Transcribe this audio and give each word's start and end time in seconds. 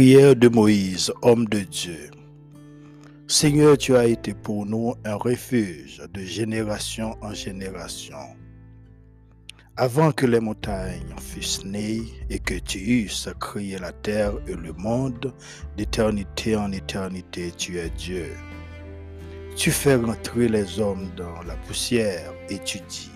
Prière 0.00 0.34
de 0.34 0.48
Moïse, 0.48 1.12
homme 1.20 1.44
de 1.44 1.58
Dieu. 1.58 2.10
Seigneur, 3.26 3.76
tu 3.76 3.94
as 3.94 4.06
été 4.06 4.32
pour 4.32 4.64
nous 4.64 4.94
un 5.04 5.16
refuge 5.16 6.00
de 6.14 6.22
génération 6.22 7.18
en 7.20 7.34
génération. 7.34 8.16
Avant 9.76 10.10
que 10.10 10.24
les 10.24 10.40
montagnes 10.40 11.14
fussent 11.18 11.66
nées 11.66 12.00
et 12.30 12.38
que 12.38 12.54
tu 12.54 12.78
eusses 12.78 13.28
créé 13.40 13.78
la 13.78 13.92
terre 13.92 14.32
et 14.48 14.54
le 14.54 14.72
monde, 14.72 15.34
d'éternité 15.76 16.56
en 16.56 16.72
éternité, 16.72 17.52
tu 17.54 17.78
es 17.78 17.90
Dieu. 17.90 18.32
Tu 19.54 19.70
fais 19.70 19.96
rentrer 19.96 20.48
les 20.48 20.80
hommes 20.80 21.10
dans 21.14 21.42
la 21.42 21.56
poussière 21.68 22.32
et 22.48 22.58
tu 22.60 22.78
dis, 22.88 23.12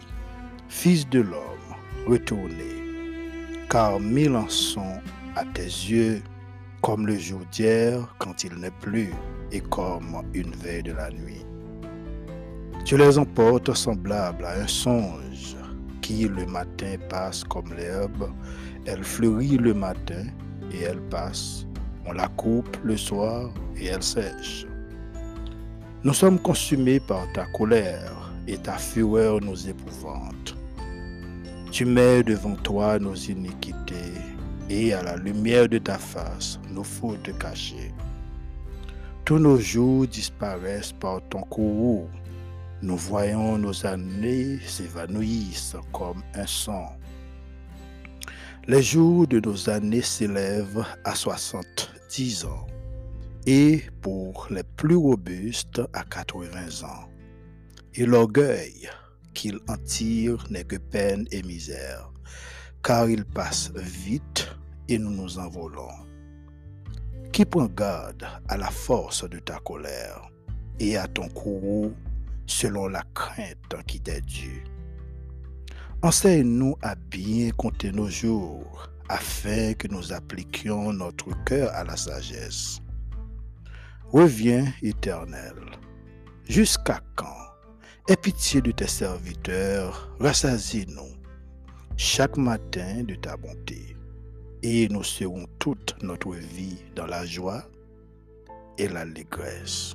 Fils 0.68 1.08
de 1.08 1.20
l'homme, 1.20 1.76
retournez, 2.06 2.76
car 3.70 3.98
mille 3.98 4.36
en 4.36 4.50
sont 4.50 5.00
à 5.34 5.46
tes 5.46 5.62
yeux 5.62 6.22
comme 6.84 7.06
le 7.06 7.16
jour 7.16 7.40
d'hier 7.50 8.06
quand 8.18 8.44
il 8.44 8.56
n'est 8.56 8.78
plus 8.82 9.10
et 9.52 9.60
comme 9.62 10.22
une 10.34 10.54
veille 10.54 10.82
de 10.82 10.92
la 10.92 11.10
nuit. 11.10 11.42
Tu 12.84 12.98
les 12.98 13.16
emportes 13.16 13.72
semblables 13.72 14.44
à 14.44 14.60
un 14.60 14.66
songe 14.66 15.56
qui 16.02 16.28
le 16.28 16.44
matin 16.44 16.96
passe 17.08 17.42
comme 17.42 17.72
l'herbe, 17.74 18.30
elle 18.84 19.02
fleurit 19.02 19.56
le 19.56 19.72
matin 19.72 20.26
et 20.70 20.82
elle 20.82 21.00
passe, 21.08 21.66
on 22.04 22.12
la 22.12 22.28
coupe 22.28 22.76
le 22.84 22.98
soir 22.98 23.48
et 23.78 23.86
elle 23.86 24.02
sèche. 24.02 24.66
Nous 26.02 26.12
sommes 26.12 26.38
consumés 26.38 27.00
par 27.00 27.24
ta 27.32 27.46
colère 27.46 28.30
et 28.46 28.58
ta 28.58 28.74
fureur 28.74 29.40
nous 29.40 29.70
épouvante. 29.70 30.54
Tu 31.70 31.86
mets 31.86 32.22
devant 32.22 32.56
toi 32.56 32.98
nos 32.98 33.14
iniquités 33.14 34.13
et 34.70 34.92
à 34.92 35.02
la 35.02 35.16
lumière 35.16 35.68
de 35.68 35.78
ta 35.78 35.98
face 35.98 36.58
nos 36.70 36.84
fautes 36.84 37.36
cachées. 37.38 37.92
Tous 39.24 39.38
nos 39.38 39.58
jours 39.58 40.06
disparaissent 40.06 40.92
par 40.92 41.20
ton 41.28 41.42
courroux. 41.42 42.08
Nous 42.82 42.96
voyons 42.96 43.58
nos 43.58 43.86
années 43.86 44.58
s'évanouissent 44.66 45.76
comme 45.92 46.22
un 46.34 46.46
sang. 46.46 46.96
Les 48.66 48.82
jours 48.82 49.26
de 49.26 49.40
nos 49.40 49.68
années 49.68 50.02
s'élèvent 50.02 50.84
à 51.04 51.14
70 51.14 52.44
ans 52.46 52.66
et 53.46 53.82
pour 54.00 54.46
les 54.50 54.62
plus 54.62 54.96
robustes 54.96 55.82
à 55.92 56.02
80 56.04 56.86
ans. 56.86 57.08
Et 57.94 58.06
l'orgueil 58.06 58.88
qu'ils 59.34 59.58
en 59.68 59.76
tirent 59.76 60.44
n'est 60.50 60.64
que 60.64 60.76
peine 60.76 61.26
et 61.30 61.42
misère, 61.42 62.10
car 62.84 63.08
ils 63.08 63.24
passent 63.24 63.72
vite 63.74 64.46
et 64.88 64.98
nous 64.98 65.10
nous 65.10 65.38
envolons. 65.38 65.88
Qui 67.32 67.46
prend 67.46 67.64
garde 67.64 68.26
à 68.46 68.58
la 68.58 68.70
force 68.70 69.28
de 69.28 69.38
ta 69.38 69.58
colère 69.60 70.30
et 70.78 70.98
à 70.98 71.08
ton 71.08 71.28
courroux 71.30 71.94
selon 72.46 72.88
la 72.88 73.02
crainte 73.14 73.74
qui 73.86 74.00
t'est 74.00 74.20
due? 74.20 74.64
Enseigne-nous 76.02 76.76
à 76.82 76.94
bien 76.94 77.50
compter 77.52 77.90
nos 77.90 78.10
jours 78.10 78.90
afin 79.08 79.72
que 79.72 79.88
nous 79.88 80.12
appliquions 80.12 80.92
notre 80.92 81.30
cœur 81.44 81.74
à 81.74 81.84
la 81.84 81.96
sagesse. 81.96 82.80
Reviens, 84.12 84.66
Éternel. 84.82 85.54
Jusqu'à 86.46 87.00
quand? 87.16 87.24
Aie 88.08 88.16
pitié 88.16 88.60
de 88.60 88.70
tes 88.70 88.86
serviteurs, 88.86 90.14
rassasie-nous 90.20 91.13
chaque 91.96 92.36
matin 92.36 93.04
de 93.04 93.14
ta 93.14 93.36
bonté, 93.36 93.96
et 94.62 94.88
nous 94.88 95.04
serons 95.04 95.46
toute 95.58 95.94
notre 96.02 96.32
vie 96.32 96.82
dans 96.96 97.06
la 97.06 97.24
joie 97.24 97.62
et 98.78 98.88
l'allégresse. 98.88 99.94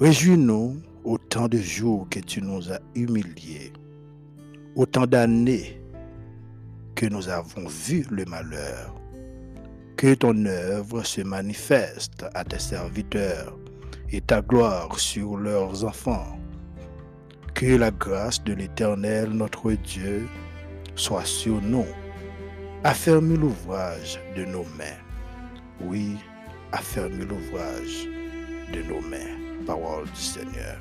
Réjouis-nous 0.00 0.82
autant 1.04 1.48
de 1.48 1.58
jours 1.58 2.06
que 2.10 2.20
tu 2.20 2.42
nous 2.42 2.72
as 2.72 2.80
humiliés, 2.94 3.72
autant 4.76 5.06
d'années 5.06 5.80
que 6.94 7.06
nous 7.06 7.28
avons 7.28 7.66
vu 7.66 8.06
le 8.10 8.24
malheur. 8.24 8.94
Que 9.96 10.14
ton 10.14 10.46
œuvre 10.46 11.02
se 11.02 11.20
manifeste 11.20 12.24
à 12.34 12.44
tes 12.44 12.58
serviteurs 12.58 13.58
et 14.10 14.20
ta 14.20 14.42
gloire 14.42 14.98
sur 14.98 15.36
leurs 15.36 15.84
enfants. 15.84 16.38
Que 17.54 17.76
la 17.76 17.90
grâce 17.90 18.42
de 18.44 18.52
l'Éternel, 18.52 19.30
notre 19.30 19.72
Dieu, 19.72 20.28
soit 20.94 21.24
sur 21.24 21.60
nous. 21.60 21.86
Affermis 22.84 23.36
l'ouvrage 23.36 24.20
de 24.36 24.44
nos 24.44 24.64
mains. 24.76 25.00
Oui, 25.80 26.16
affermis 26.72 27.24
l'ouvrage 27.24 28.08
de 28.72 28.82
nos 28.82 29.00
mains. 29.00 29.64
Parole 29.66 30.06
du 30.06 30.20
Seigneur. 30.20 30.78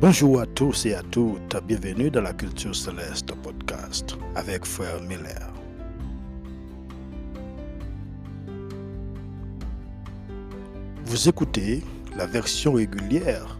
Bonjour 0.00 0.40
à 0.40 0.46
tous 0.46 0.86
et 0.86 0.94
à 0.94 1.02
toutes, 1.02 1.56
bienvenue 1.66 2.08
dans 2.08 2.22
la 2.22 2.32
Culture 2.32 2.74
Céleste 2.74 3.34
podcast 3.42 4.16
avec 4.36 4.64
Frère 4.64 5.02
Miller. 5.02 5.52
Vous 11.04 11.28
écoutez 11.28 11.82
la 12.16 12.26
version 12.26 12.74
régulière 12.74 13.57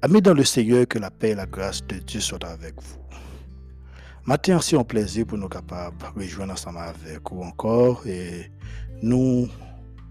Amis 0.00 0.22
dans 0.22 0.32
le 0.32 0.44
Seigneur, 0.44 0.86
que 0.86 1.00
la 1.00 1.10
paix 1.10 1.30
et 1.30 1.34
la 1.34 1.44
grâce 1.44 1.84
de 1.88 1.96
Dieu 1.96 2.20
soient 2.20 2.46
avec 2.46 2.80
vous. 2.80 3.00
Matin, 4.26 4.60
c'est 4.60 4.76
un 4.76 4.84
plaisir 4.84 5.26
pour 5.26 5.38
nous 5.38 5.48
capables 5.48 5.96
de 5.98 6.20
rejoindre 6.20 6.52
ensemble 6.52 6.78
avec 6.78 7.20
vous 7.28 7.42
encore 7.42 8.06
et 8.06 8.48
nous 9.02 9.48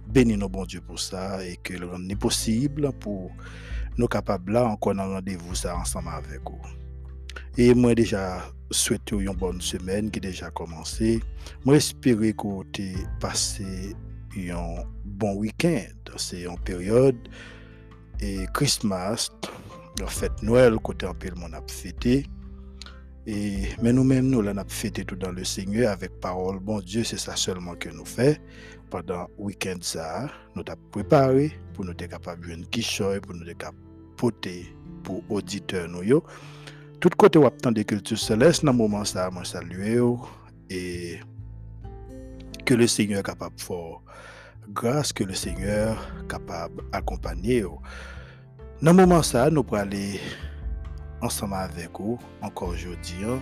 bénissons 0.10 0.50
bon 0.50 0.66
Dieu 0.66 0.82
pour 0.82 1.00
ça 1.00 1.42
et 1.42 1.56
que 1.64 1.72
le 1.74 1.88
est 2.10 2.16
possible 2.18 2.92
pour 3.00 3.32
nous 3.98 4.08
capables 4.08 4.52
là 4.52 4.66
encore 4.66 5.00
un 5.00 5.08
rendez-vous 5.08 5.56
ça 5.56 5.78
ensemble 5.78 6.10
avec 6.10 6.42
vous. 6.44 6.60
Et 7.58 7.74
moi 7.74 7.96
déjà 7.96 8.44
souhaite 8.70 9.10
une 9.14 9.32
bonne 9.36 9.62
semaine 9.62 10.12
qui 10.12 10.20
a 10.20 10.22
déjà 10.22 10.50
commencé. 10.50 11.22
Moi 11.64 11.78
espère 11.78 12.18
que 12.18 12.44
vous 12.44 12.66
passé 13.22 13.96
un 14.36 14.84
bon 15.06 15.36
week-end. 15.36 16.12
C'est 16.18 16.42
une 16.42 16.60
période 16.60 17.16
et 18.20 18.48
Christmas 18.54 19.30
fête 20.06 20.44
Noël, 20.44 20.76
côté 20.78 21.06
un 21.06 21.14
peu 21.14 21.30
le 21.30 21.36
monde 21.36 21.56
a 21.56 21.62
fêté. 21.68 22.28
Et, 23.26 23.64
mais 23.82 23.92
nous-mêmes, 23.92 24.28
nous 24.28 24.42
l'avons 24.42 24.64
fêté 24.68 25.04
tout 25.04 25.16
dans 25.16 25.32
le 25.32 25.44
Seigneur 25.44 25.92
avec 25.92 26.20
parole. 26.20 26.60
Bon 26.60 26.80
Dieu, 26.80 27.04
c'est 27.04 27.18
ça 27.18 27.36
seulement 27.36 27.76
que 27.76 27.90
nous 27.90 28.06
faisons. 28.06 28.38
Pendant 28.90 29.28
le 29.38 29.44
week-end, 29.44 29.78
ça, 29.82 30.30
nous 30.56 30.64
avons 30.66 30.82
préparé 30.92 31.52
pour 31.74 31.84
nous 31.84 31.92
être 31.92 32.08
capables 32.08 32.48
de 32.48 32.54
une 32.54 32.66
pour 33.22 33.36
nous 33.36 33.50
être 33.50 33.58
capables 33.58 33.78
pour 35.04 35.24
auditeurs. 35.30 35.90
Nous, 35.90 36.22
tout 37.00 37.10
côté, 37.18 37.38
on 37.38 37.72
des 37.72 37.86
cultures 37.86 38.18
célestes. 38.18 38.64
Dans 38.64 38.72
ce 38.72 38.78
moment, 38.78 39.04
ça, 39.04 39.30
moi, 39.30 39.44
et 40.70 41.20
que 42.66 42.74
le 42.74 42.88
Seigneur 42.88 43.20
est 43.20 43.24
capable 43.24 43.56
de 43.56 43.62
faire 43.62 44.02
grâce, 44.70 45.14
que 45.14 45.24
le 45.24 45.34
Seigneur 45.34 45.98
est 46.24 46.28
capable 46.30 46.84
d'accompagner. 46.92 47.64
Dans 48.80 48.94
moment, 48.94 49.24
ça, 49.24 49.50
nous 49.50 49.62
allons 49.62 49.74
aller 49.74 50.20
ensemble 51.20 51.56
avec 51.56 51.90
vous, 52.00 52.20
encore 52.44 52.70
aujourd'hui, 52.70 53.26
hein, 53.26 53.40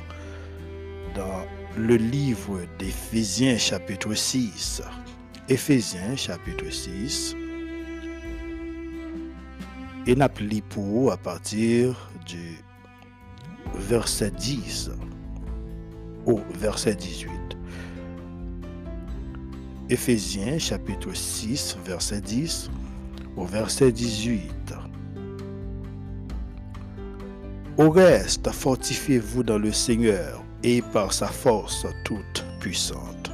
dans 1.14 1.46
le 1.78 1.98
livre 1.98 2.62
d'Éphésiens 2.80 3.58
chapitre 3.58 4.14
6. 4.14 4.82
Éphésiens 5.50 6.16
chapitre 6.16 6.72
6. 6.72 7.36
Et 10.08 10.16
nous 10.16 10.62
pour 10.70 10.84
vous 10.86 11.12
à 11.12 11.18
partir 11.18 12.10
du 12.26 12.58
verset 13.74 14.32
10 14.32 14.92
au 16.26 16.40
verset 16.54 16.96
18. 16.96 17.30
Éphésiens 19.90 20.60
chapitre 20.60 21.14
6, 21.14 21.78
verset 21.86 22.22
10 22.22 22.72
au 23.36 23.44
verset 23.44 23.92
18. 23.92 24.85
Au 27.78 27.90
reste, 27.90 28.50
fortifiez-vous 28.52 29.44
dans 29.44 29.58
le 29.58 29.74
Seigneur 29.74 30.42
et 30.64 30.82
par 30.82 31.12
sa 31.12 31.28
force 31.28 31.86
toute 32.06 32.46
puissante. 32.62 33.32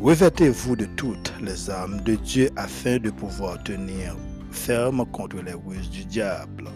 Revêtez-vous 0.00 0.76
de 0.76 0.84
toutes 0.84 1.32
les 1.42 1.70
armes 1.70 2.00
de 2.02 2.14
Dieu 2.14 2.50
afin 2.54 2.98
de 2.98 3.10
pouvoir 3.10 3.60
tenir 3.64 4.16
ferme 4.52 5.04
contre 5.06 5.38
les 5.38 5.54
ruses 5.54 5.90
du 5.90 6.04
diable. 6.04 6.70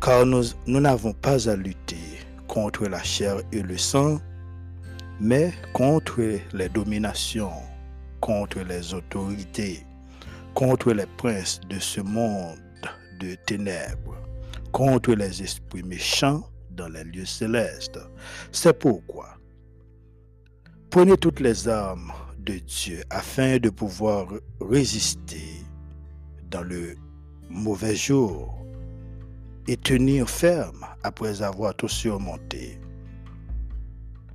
Car 0.00 0.24
nous 0.24 0.54
n'avons 0.66 1.12
pas 1.12 1.50
à 1.50 1.56
lutter 1.56 2.18
contre 2.48 2.86
la 2.86 3.02
chair 3.02 3.36
et 3.52 3.60
le 3.60 3.76
sang, 3.76 4.18
mais 5.20 5.52
contre 5.74 6.38
les 6.54 6.68
dominations, 6.70 7.52
contre 8.20 8.60
les 8.60 8.94
autorités, 8.94 9.84
contre 10.54 10.92
les 10.94 11.06
princes 11.18 11.60
de 11.68 11.78
ce 11.78 12.00
monde 12.00 12.56
de 13.20 13.34
ténèbres, 13.46 14.16
contre 14.74 15.14
les 15.14 15.40
esprits 15.40 15.84
méchants 15.84 16.42
dans 16.72 16.88
les 16.88 17.04
lieux 17.04 17.24
célestes. 17.24 18.00
C'est 18.50 18.76
pourquoi 18.76 19.38
prenez 20.90 21.16
toutes 21.16 21.40
les 21.40 21.68
armes 21.68 22.12
de 22.38 22.54
Dieu 22.54 23.02
afin 23.08 23.58
de 23.58 23.70
pouvoir 23.70 24.26
résister 24.60 25.64
dans 26.50 26.62
le 26.62 26.96
mauvais 27.48 27.94
jour 27.94 28.58
et 29.68 29.76
tenir 29.76 30.28
ferme 30.28 30.84
après 31.04 31.42
avoir 31.42 31.74
tout 31.76 31.88
surmonté. 31.88 32.80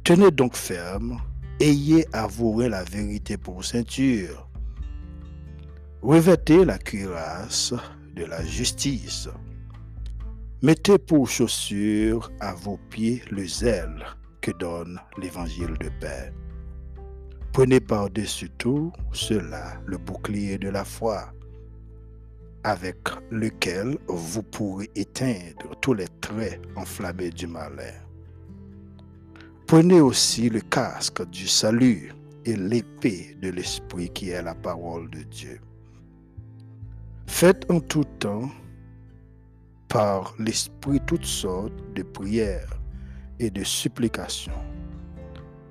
Tenez 0.05 0.31
donc 0.31 0.55
ferme, 0.55 1.21
ayez 1.59 2.05
avoué 2.13 2.69
la 2.69 2.83
vérité 2.85 3.37
pour 3.37 3.63
ceinture. 3.63 4.49
Revêtez 6.01 6.63
la 6.63 6.77
cuirasse 6.77 7.73
de 8.15 8.23
la 8.23 8.43
justice. 8.45 9.27
Mettez 10.61 10.97
pour 10.97 11.29
chaussure 11.29 12.29
à 12.41 12.53
vos 12.53 12.77
pieds 12.89 13.21
le 13.31 13.47
zèle 13.47 14.05
que 14.41 14.51
donne 14.51 14.99
l'évangile 15.17 15.77
de 15.79 15.87
paix. 16.01 16.33
Prenez 17.53 17.79
par-dessus 17.79 18.49
tout 18.57 18.91
cela 19.13 19.79
le 19.85 19.97
bouclier 19.97 20.57
de 20.57 20.67
la 20.67 20.83
foi, 20.83 21.31
avec 22.65 22.97
lequel 23.31 23.97
vous 24.09 24.43
pourrez 24.43 24.89
éteindre 24.95 25.79
tous 25.79 25.93
les 25.93 26.09
traits 26.19 26.61
enflammés 26.75 27.29
du 27.29 27.47
malin. 27.47 27.95
Prenez 29.65 30.01
aussi 30.01 30.49
le 30.49 30.59
casque 30.59 31.25
du 31.29 31.47
salut 31.47 32.13
et 32.43 32.57
l'épée 32.57 33.37
de 33.41 33.49
l'Esprit 33.49 34.09
qui 34.09 34.31
est 34.31 34.43
la 34.43 34.55
parole 34.55 35.09
de 35.09 35.23
Dieu. 35.23 35.61
Faites 37.27 37.65
en 37.71 37.79
tout 37.79 38.03
temps 38.19 38.49
par 39.89 40.33
l'Esprit 40.39 41.01
toutes 41.05 41.25
sortes 41.25 41.73
de 41.95 42.03
prières 42.03 42.79
et 43.39 43.49
de 43.49 43.63
supplications. 43.63 44.51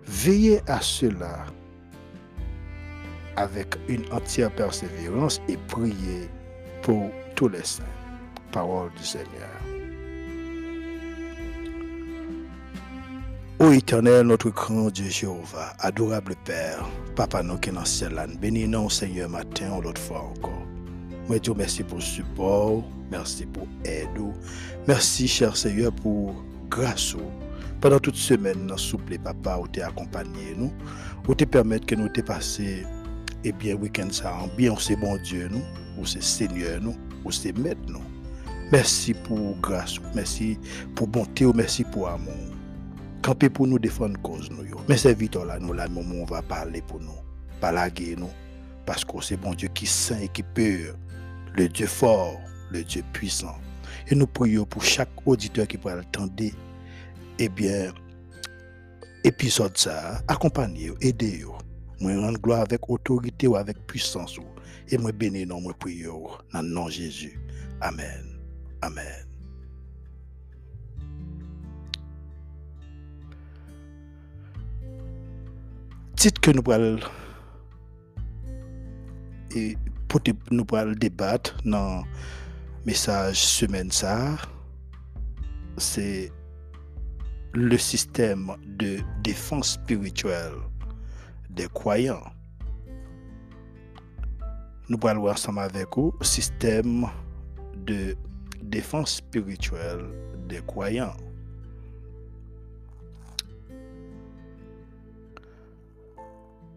Veillez 0.05 0.61
à 0.67 0.81
cela 0.81 1.47
avec 3.37 3.77
une 3.89 4.05
entière 4.13 4.51
persévérance 4.51 5.41
et 5.49 5.57
priez 5.69 6.29
pour 6.83 7.11
tous 7.37 7.49
les 7.49 7.65
saints. 7.65 7.85
Parole 8.51 8.91
du 8.97 9.05
Seigneur. 9.05 9.29
Ô 13.61 13.73
éternel, 13.73 14.27
notre 14.27 14.51
grand 14.51 14.91
Dieu 14.91 15.09
Jéhovah, 15.09 15.75
adorable 15.81 16.35
Père, 16.45 16.89
Papa 17.15 17.43
nous 17.43 17.59
qui 17.59 17.71
est 17.71 17.73
dans 17.73 17.81
le 17.81 17.87
ciel, 17.87 18.15
bénis 18.41 18.69
nous 18.69 18.89
Seigneur 18.89 19.29
matin 19.29 19.77
ou 19.77 19.83
l'autre 19.83 20.01
fois 20.01 20.21
encore. 20.21 20.78
Moi, 21.29 21.39
Dieu, 21.39 21.53
merci 21.55 21.83
pour 21.83 21.99
le 21.99 22.03
support, 22.03 22.83
merci 23.11 23.45
pour 23.45 23.67
l'aide. 23.85 24.09
Merci, 24.87 25.29
cher 25.29 25.55
Seigneur, 25.55 25.93
pour 25.93 26.35
grâce. 26.71 27.15
Pendant 27.83 27.99
toute 27.99 28.17
semaine, 28.17 28.73
souple, 28.79 29.19
papa, 29.19 29.59
où 29.59 29.69
tu 29.69 29.83
accompagné 29.83 30.55
nous, 30.57 30.73
où 31.29 31.35
tu 31.35 31.47
permettre 31.47 31.85
que 31.85 31.95
nous 31.95 32.09
te 32.09 32.23
passer 32.23 32.87
et 33.45 33.53
bien, 33.53 33.75
week-end 33.75 34.09
ça, 34.11 34.35
bien, 34.57 34.75
c'est 34.79 34.97
bon 34.97 35.19
Dieu, 35.23 35.49
nous, 35.51 35.63
ou 35.99 36.07
c'est 36.07 36.23
Seigneur, 36.23 36.81
nous, 36.81 36.97
ou 37.27 37.31
c'est 37.31 37.57
Maître, 37.57 37.83
nous. 37.89 38.03
Merci 38.73 39.13
pour 39.13 39.55
grâce, 39.61 39.97
merci 40.15 40.59
pour 40.95 41.09
bonté, 41.09 41.45
merci 41.55 41.85
pour 41.85 42.09
amour. 42.09 42.33
Campez 43.23 43.51
pour 43.51 43.67
nous 43.67 43.79
défendre 43.79 44.19
cause, 44.23 44.51
nous. 44.51 44.65
Mais 44.89 44.97
c'est 44.97 45.13
vite 45.13 45.37
là, 45.37 45.59
nous, 45.61 45.75
là, 45.75 45.87
on 45.95 46.25
va 46.25 46.41
parler 46.41 46.81
pour 46.81 47.01
nous, 47.01 47.13
pas 47.61 47.73
nous, 48.17 48.31
parce 48.87 49.05
que 49.05 49.21
c'est 49.21 49.37
bon 49.37 49.53
Dieu 49.53 49.69
qui 49.69 49.87
saint 49.87 50.19
et 50.19 50.29
qui 50.29 50.43
pur, 50.43 50.95
le 51.57 51.69
Dieu 51.69 51.87
fort, 51.87 52.41
le 52.71 52.83
Dieu 52.85 53.03
puissant. 53.13 53.57
Et 54.09 54.15
nous 54.15 54.27
prions 54.27 54.65
pour 54.65 54.85
chaque 54.85 55.11
auditeur 55.27 55.67
qui 55.67 55.77
pourra 55.77 55.95
attendre, 55.95 56.33
eh 57.39 57.49
bien, 57.49 57.93
épisode 59.25 59.77
ça, 59.77 60.23
accompagner, 60.29 60.93
aider 61.01 61.45
moi 62.01 62.15
rendre 62.15 62.39
gloire 62.39 62.61
avec 62.61 62.89
autorité 62.89 63.47
ou 63.47 63.57
avec 63.57 63.77
puissance. 63.87 64.39
Et 64.89 64.99
moi 64.99 65.13
bénis 65.13 65.47
non, 65.47 65.61
moi 65.61 65.75
prier 65.79 66.07
dans 66.07 66.63
le 66.63 66.69
nom 66.69 66.87
de 66.87 66.93
Jésus. 66.93 67.39
Amen. 67.81 68.25
Amen. 68.81 69.05
Titre 76.17 76.41
que 76.41 76.51
nous 76.51 76.73
allons 76.73 76.99
pour 80.09 80.21
nous 80.51 80.67
allons 80.73 80.93
débattre 80.93 81.57
dans 81.65 82.03
message 82.87 83.45
semaine 83.45 83.91
ça 83.91 84.37
c'est 85.77 86.33
le 87.55 87.79
système 87.79 88.53
de 88.67 88.99
défense 89.23 89.73
spirituelle 89.73 90.55
des 91.51 91.67
croyants. 91.69 92.23
Nous 94.89 94.99
allons 95.05 95.21
voir 95.21 95.35
ensemble 95.35 95.61
avec 95.61 95.89
vous 95.97 96.15
système 96.23 97.07
de 97.77 98.17
défense 98.63 99.17
spirituelle 99.17 100.05
des 100.49 100.61
croyants. 100.67 101.17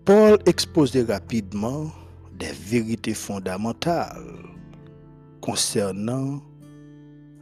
Paul 0.04 0.40
expose 0.46 0.98
rapidement 1.08 1.92
des 2.42 2.52
vérités 2.54 3.14
fondamentales 3.14 4.26
concernant 5.42 6.42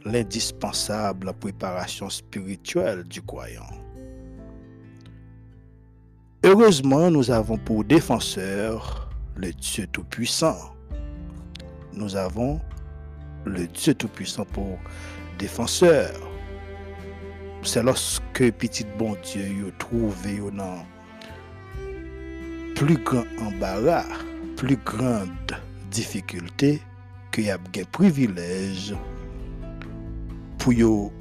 l'indispensable 0.04 1.32
préparation 1.40 2.10
spirituelle 2.10 3.04
du 3.04 3.22
croyant. 3.22 3.72
Heureusement, 6.44 7.10
nous 7.10 7.30
avons 7.30 7.56
pour 7.56 7.82
défenseur 7.84 9.10
le 9.36 9.52
Dieu 9.52 9.86
Tout-Puissant. 9.86 10.74
Nous 11.94 12.14
avons 12.16 12.60
le 13.46 13.66
Dieu 13.68 13.94
Tout-Puissant 13.94 14.44
pour 14.44 14.78
défenseur. 15.38 16.12
C'est 17.62 17.82
lorsque 17.82 18.52
petit 18.52 18.84
bon 18.98 19.16
Dieu 19.22 19.66
a 19.68 19.78
trouvé 19.78 20.40
dans 20.54 20.84
plus 22.74 22.98
grand 22.98 23.24
embarras, 23.40 24.04
plus 24.60 24.76
grande 24.84 25.56
difficulté, 25.90 26.82
qu'il 27.32 27.44
y 27.44 27.50
a 27.50 27.54
un 27.54 27.84
privilège 27.90 28.94
pour 30.58 30.74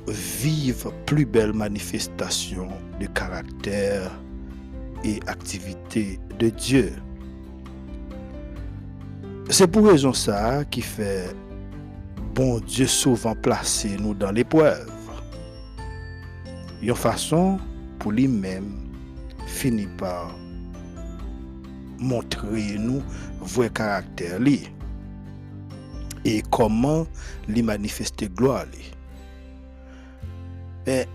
vivre 0.10 0.92
plus 1.06 1.26
belle 1.26 1.54
manifestation 1.54 2.68
de 3.00 3.06
caractère 3.06 4.12
et 5.06 5.22
activité 5.26 6.20
de 6.38 6.50
Dieu. 6.50 6.92
C'est 9.50 9.68
pour 9.68 9.88
raison 9.88 10.12
ça 10.12 10.66
qui 10.66 10.82
fait 10.82 11.34
bon 12.36 12.60
Dieu 12.60 12.88
souvent 12.88 13.36
placer 13.36 13.96
nous 14.02 14.16
dans 14.16 14.32
l'épreuve. 14.32 14.92
Une 16.82 16.94
façon 16.94 17.58
pour 18.00 18.12
lui-même 18.12 18.90
finit 19.48 19.88
par 19.98 20.36
montrer 22.00 22.78
nous 22.78 23.02
vrai 23.42 23.70
caractère 23.70 24.40
et 26.26 26.42
comment 26.52 27.08
lui 27.48 27.62
manifester 27.62 28.28
gloire 28.28 28.66
lui. 28.66 28.92
Mais 30.86 31.08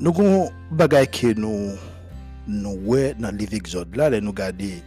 nous 0.00 0.10
avons 0.10 0.50
bagaille 0.70 1.08
que 1.08 1.32
nous 1.34 1.72
nous 2.46 2.78
ouais 2.84 3.14
dans 3.18 3.34
livre 3.34 3.54
Exode 3.54 3.94
là, 3.94 4.08
nous 4.20 4.30
regarder 4.30 4.82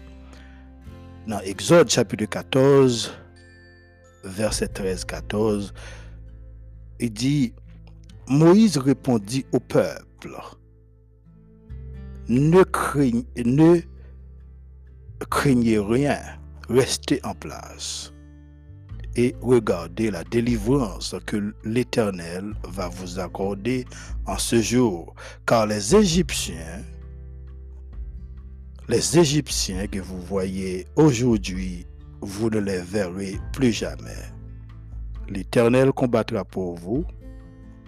dans 1.27 1.39
Exode 1.41 1.89
chapitre 1.89 2.25
14 2.25 3.13
verset 4.23 4.67
13 4.67 5.05
14 5.05 5.73
il 6.99 7.13
dit 7.13 7.53
Moïse 8.27 8.77
répondit 8.77 9.45
au 9.51 9.59
peuple 9.59 10.37
ne 12.31 12.63
craignez, 12.63 13.25
ne 13.35 13.81
craignez 15.29 15.79
rien, 15.79 16.19
restez 16.69 17.19
en 17.23 17.33
place. 17.35 18.11
et 19.15 19.35
regardez 19.41 20.09
la 20.11 20.23
délivrance 20.23 21.15
que 21.25 21.53
l'Éternel 21.63 22.53
va 22.63 22.87
vous 22.87 23.19
accorder 23.19 23.85
en 24.25 24.37
ce 24.37 24.61
jour. 24.61 25.13
Car 25.45 25.67
les 25.67 25.95
Égyptiens, 25.95 26.81
les 28.87 29.17
Égyptiens 29.17 29.87
que 29.87 29.99
vous 29.99 30.21
voyez 30.21 30.85
aujourd'hui, 30.95 31.85
vous 32.21 32.49
ne 32.49 32.59
les 32.59 32.79
verrez 32.81 33.37
plus 33.53 33.71
jamais. 33.71 34.31
L'Éternel 35.29 35.91
combattra 35.91 36.43
pour 36.45 36.75
vous 36.75 37.05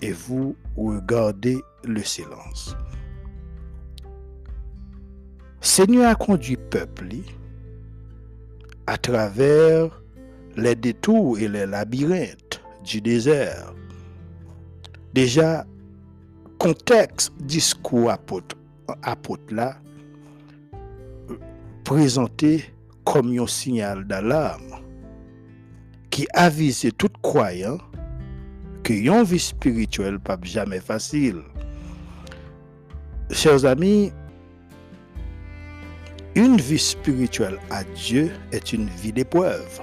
et 0.02 0.12
vous 0.12 0.56
regardez 0.76 1.60
le 1.84 2.04
silence. 2.04 2.76
Seigneur 5.64 6.10
a 6.10 6.16
conduit 6.16 6.58
peuple 6.58 7.08
à 8.86 8.98
travers 8.98 10.04
les 10.58 10.76
détours 10.76 11.40
et 11.40 11.48
les 11.48 11.66
labyrinthes 11.66 12.62
du 12.84 13.00
désert. 13.00 13.74
Déjà, 15.14 15.66
contexte 16.60 17.32
discours 17.40 18.12
apôtre, 18.12 18.58
apôtre 19.04 19.56
là, 19.56 19.78
présenté 21.86 22.66
comme 23.06 23.32
un 23.40 23.48
signal 23.48 24.06
d'alarme 24.06 24.82
qui 26.10 26.28
avise 26.34 26.92
tout 26.98 27.08
croyant 27.22 27.78
que 28.84 28.92
une 28.92 29.24
vie 29.24 29.40
spirituelle 29.40 30.20
pas 30.20 30.38
jamais 30.44 30.82
facile. 30.82 31.42
Chers 33.32 33.64
amis, 33.64 34.12
une 36.36 36.58
vie 36.58 36.80
spirituelle 36.80 37.60
à 37.70 37.84
Dieu 37.84 38.32
est 38.52 38.74
une 38.74 38.88
vie 38.90 39.14
d'épreuve. 39.14 39.82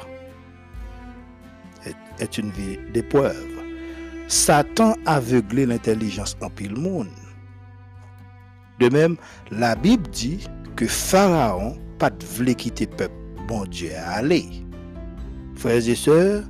Est, 2.19 2.39
une 2.39 2.51
vie 2.51 2.79
d'épreuve. 2.93 3.47
Satan 4.29 4.95
aveuglé 5.07 5.65
l'intelligence 5.65 6.37
en 6.43 6.51
pile 6.51 6.77
monde. 6.77 7.09
De 8.79 8.89
même, 8.89 9.17
la 9.51 9.75
Bible 9.75 10.09
dit 10.11 10.47
que 10.77 10.87
Pharaon 10.87 11.79
pas 11.99 12.11
voulu 12.37 12.55
quitter 12.55 12.87
peuple 12.87 13.15
bon 13.47 13.65
Dieu 13.67 13.91
à 13.95 14.19
aller. 14.19 14.47
Frères 15.57 15.89
et 15.89 15.95
sœurs, 15.95 16.45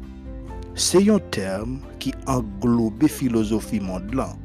c'est 0.75 1.11
un 1.11 1.19
terme 1.19 1.81
qui 1.99 2.13
englobe 2.27 3.07
philosophie 3.07 3.81
mondiale. 3.81 4.37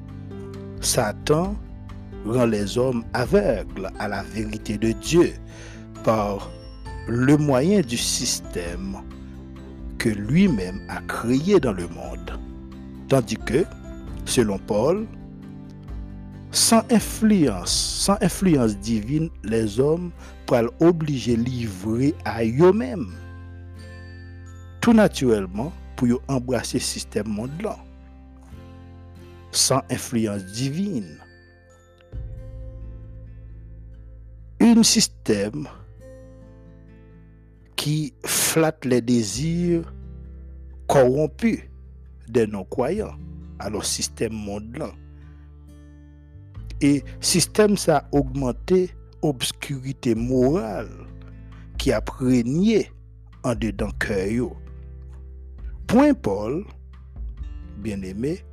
Satan 0.81 1.55
rend 2.25 2.45
les 2.45 2.77
hommes 2.77 3.03
aveugles 3.13 3.89
à 3.99 4.07
la 4.07 4.23
vérité 4.23 4.77
de 4.77 4.91
Dieu 4.91 5.33
par 6.03 6.49
le 7.07 7.37
moyen 7.37 7.81
du 7.81 7.97
système 7.97 8.97
que 9.97 10.09
lui-même 10.09 10.81
a 10.89 11.01
créé 11.01 11.59
dans 11.59 11.73
le 11.73 11.87
monde. 11.87 12.39
Tandis 13.07 13.37
que, 13.37 13.63
selon 14.25 14.57
Paul, 14.57 15.05
sans 16.51 16.83
influence, 16.89 17.71
sans 17.71 18.17
influence 18.21 18.77
divine, 18.77 19.29
les 19.43 19.79
hommes 19.79 20.11
peuvent 20.45 20.71
obliger 20.79 21.35
livrer 21.35 22.15
à 22.23 22.43
eux-mêmes. 22.43 23.13
Tout 24.81 24.93
naturellement, 24.93 25.71
pour 25.95 26.21
embrasser 26.27 26.77
le 26.77 26.83
système 26.83 27.27
mondial. 27.27 27.75
Sans 29.51 29.81
influence 29.89 30.45
divine. 30.45 31.17
Un 34.59 34.83
système 34.83 35.67
qui 37.75 38.13
flatte 38.25 38.85
les 38.85 39.01
désirs 39.01 39.93
corrompus 40.87 41.59
des 42.27 42.47
non-croyants 42.47 43.15
à 43.59 43.69
leur 43.69 43.85
système 43.85 44.33
mondial. 44.33 44.91
Et 46.81 47.03
système 47.19 47.77
ça 47.77 47.97
a 47.97 48.07
augmenté 48.11 48.91
obscurité 49.21 50.15
morale 50.15 51.07
qui 51.77 51.91
a 51.91 52.01
prégné 52.01 52.91
en 53.43 53.55
dedans 53.55 53.91
cœur. 53.99 54.51
Point 55.87 56.13
Paul, 56.13 56.65
bien-aimé, 57.77 58.43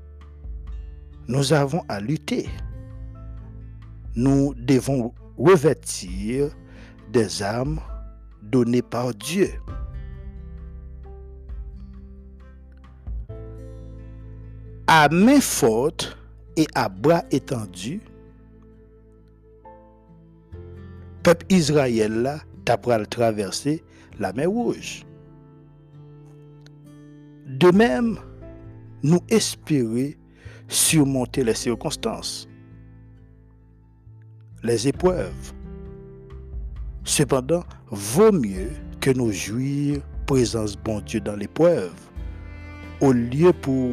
nous 1.29 1.53
avons 1.53 1.83
à 1.89 2.01
lutter. 2.01 2.49
Nous 4.15 4.55
devons 4.55 5.15
revêtir 5.37 6.51
des 7.13 7.43
armes 7.43 7.81
données 8.43 8.83
par 8.83 9.15
Dieu. 9.15 9.51
À 14.87 15.09
main 15.09 15.41
forte 15.41 16.17
et 16.57 16.67
à 16.75 16.89
bras 16.89 17.23
étendus, 17.31 18.01
peuple 21.23 21.47
Israël 21.51 22.23
là 22.23 22.39
t'a 22.65 22.77
traverser 23.07 23.83
la 24.19 24.33
mer 24.33 24.51
Rouge. 24.51 25.05
De 27.47 27.71
même, 27.71 28.19
nous 29.03 29.21
espérer 29.29 30.19
surmonter 30.69 31.45
les 31.45 31.55
circonstances, 31.55 32.49
les 34.63 34.89
épreuves. 34.89 35.53
Cependant, 37.05 37.65
vaut 37.91 38.33
mieux 38.33 38.71
que 39.01 39.11
nous 39.11 39.33
jouir 39.33 40.01
présence 40.27 40.77
bon 40.77 41.01
Dieu 41.01 41.21
dans 41.21 41.37
l'épreuve, 41.37 41.93
au 43.01 43.13
lieu 43.13 43.53
pour 43.53 43.93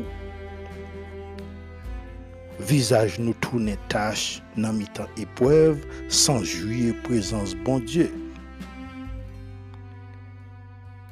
visage 2.59 3.19
nous 3.19 3.33
tourner 3.33 3.77
tâche 3.87 4.43
dans 4.57 4.73
mi-temps 4.73 5.07
épreuve 5.17 5.79
sans 6.07 6.43
jouir 6.43 6.93
présence 7.03 7.55
bon 7.55 7.79
Dieu. 7.79 8.11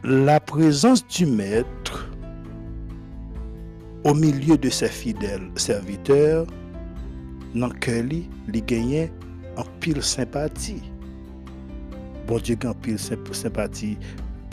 La 0.04 0.40
présence 0.40 1.06
du 1.08 1.26
Maître 1.26 2.08
au 4.04 4.14
milieu 4.14 4.58
de 4.58 4.70
ses 4.70 4.88
fidèles 4.88 5.50
serviteurs, 5.56 6.46
dans 7.56 7.70
Kelly, 7.70 8.30
il 8.48 8.64
anpil 9.58 10.02
sempati. 10.06 10.78
Bon 12.28 12.42
Diyo 12.44 12.58
gen 12.60 12.74
anpil 12.74 13.00
sempati 13.00 13.96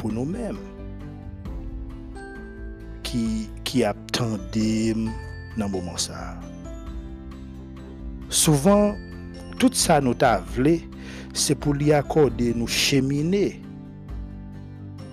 pou 0.00 0.12
nou 0.14 0.26
menm. 0.28 0.58
Ki, 3.04 3.46
ki 3.66 3.84
ap 3.86 4.00
tendem 4.16 5.08
nan 5.58 5.70
mouman 5.70 5.98
sa. 6.00 6.34
Souvan, 8.34 8.96
tout 9.60 9.76
sa 9.78 10.00
nou 10.02 10.16
ta 10.18 10.38
vle, 10.56 10.80
se 11.34 11.54
pou 11.54 11.76
li 11.76 11.92
akorde 11.94 12.52
nou 12.58 12.70
chemine. 12.70 13.46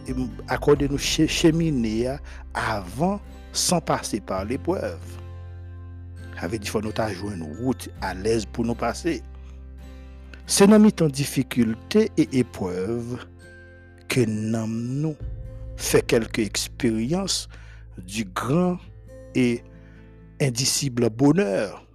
E 0.10 0.16
akorde 0.50 0.90
nou 0.90 1.02
chemine 1.02 1.92
ya 2.08 2.16
avan 2.58 3.20
san 3.54 3.84
pase 3.86 4.22
par 4.26 4.48
l'epwev. 4.50 5.18
Ave 6.42 6.58
di 6.58 6.70
fwa 6.72 6.82
nou 6.82 6.96
ta 6.98 7.12
jwen 7.14 7.38
nou 7.44 7.54
wout 7.62 7.86
alèz 8.08 8.48
pou 8.50 8.66
nou 8.66 8.78
pase. 8.78 9.20
Nous 10.60 10.68
passer. 10.68 10.68
C'est 10.68 10.68
dans 10.68 11.06
en 11.06 11.10
difficulté 11.10 12.12
et 12.18 12.28
épreuve 12.40 13.26
que 14.08 14.22
nous 14.26 15.16
fait 15.78 16.06
quelques 16.06 16.40
expériences 16.40 17.48
du 17.98 18.26
grand 18.26 18.78
et 19.36 19.62
indicible 20.42 21.10
bonheur. 21.10 21.86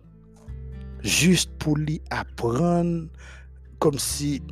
Juste 1.02 1.50
pour 1.58 1.76
lui 1.76 2.00
apprendre, 2.10 3.06
comme 3.78 3.98
si, 3.98 4.42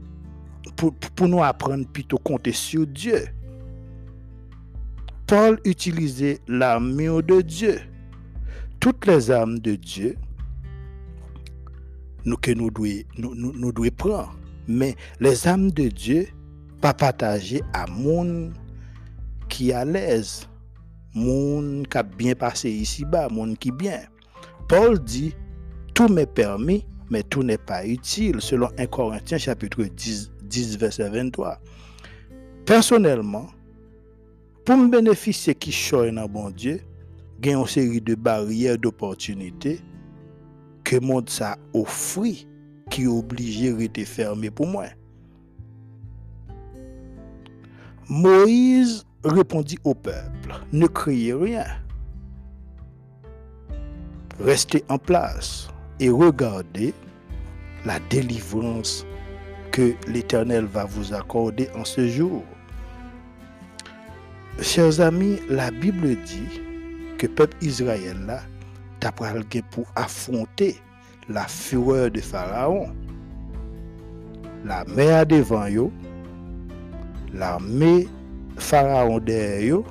pour, 0.76 0.94
pour 0.94 1.28
nous 1.28 1.42
apprendre 1.42 1.86
plutôt 1.88 2.18
compter 2.18 2.52
sur 2.52 2.86
Dieu. 2.86 3.26
Paul 5.26 5.58
utilisait 5.64 6.38
l'armure 6.46 7.22
de 7.22 7.40
Dieu. 7.40 7.80
Toutes 8.78 9.06
les 9.06 9.30
armes 9.30 9.58
de 9.58 9.74
Dieu 9.76 10.16
nous, 12.24 12.36
que 12.36 12.50
nous 12.50 12.70
devons 12.70 13.02
nous, 13.18 13.34
nous, 13.34 13.72
nous 13.72 13.90
prendre. 13.90 14.36
Mais 14.66 14.96
les 15.20 15.46
armes 15.46 15.70
de 15.70 15.88
Dieu, 15.88 16.26
pas 16.80 16.94
partagées 16.94 17.62
à 17.72 17.86
monde 17.86 18.52
qui 19.48 19.70
est 19.70 19.74
à 19.74 19.84
l'aise, 19.84 20.48
monde 21.14 21.86
qui 21.88 21.98
a 21.98 22.02
bien 22.02 22.34
passé 22.34 22.70
ici-bas, 22.70 23.28
monde 23.28 23.58
qui 23.58 23.70
bien. 23.70 24.00
Paul 24.68 24.98
dit, 24.98 25.34
tout 25.94 26.08
m'est 26.08 26.26
permis, 26.26 26.86
mais 27.10 27.22
tout 27.22 27.42
n'est 27.42 27.58
pas 27.58 27.86
utile, 27.86 28.40
selon 28.40 28.68
1 28.78 28.86
Corinthiens 28.86 29.38
chapitre 29.38 29.84
10, 29.84 30.32
10 30.42 30.78
verset 30.78 31.10
23. 31.10 31.60
Personnellement, 32.64 33.48
pour 34.64 34.78
me 34.78 34.88
bénéficier 34.88 35.54
qui 35.54 35.70
choisit 35.70 36.14
dans 36.14 36.26
bon 36.26 36.50
Dieu, 36.50 36.80
il 37.42 37.50
une 37.50 37.66
série 37.66 38.00
de 38.00 38.14
barrières 38.14 38.78
d'opportunités 38.78 39.80
que 40.84 41.00
monde 41.00 41.30
ça 41.30 41.56
offre 41.72 42.22
qui 42.90 43.06
obligé 43.06 43.72
rester 43.72 44.04
fermé 44.04 44.50
pour 44.50 44.66
moi. 44.66 44.86
Moïse 48.08 49.04
répondit 49.24 49.78
au 49.84 49.94
peuple, 49.94 50.54
ne 50.72 50.86
criez 50.86 51.32
rien. 51.32 51.64
Restez 54.38 54.84
en 54.88 54.98
place 54.98 55.68
et 56.00 56.10
regardez 56.10 56.92
la 57.86 57.98
délivrance 58.10 59.06
que 59.70 59.94
l'Éternel 60.06 60.66
va 60.66 60.84
vous 60.84 61.14
accorder 61.14 61.68
en 61.74 61.84
ce 61.84 62.06
jour. 62.08 62.44
Chers 64.60 65.00
amis, 65.00 65.38
la 65.48 65.70
Bible 65.70 66.16
dit 66.24 66.60
que 67.18 67.26
peuple 67.26 67.56
Israël 67.60 68.44
pour 69.70 69.86
affronter 69.96 70.76
la 71.28 71.46
fureur 71.46 72.10
de 72.10 72.20
Pharaon. 72.20 72.88
La 74.64 74.84
mer 74.84 75.26
devant 75.26 75.68
eux, 75.68 75.90
l'armée 77.32 78.08
Pharaon 78.56 79.18
derrière 79.18 79.76
eux, 79.78 79.84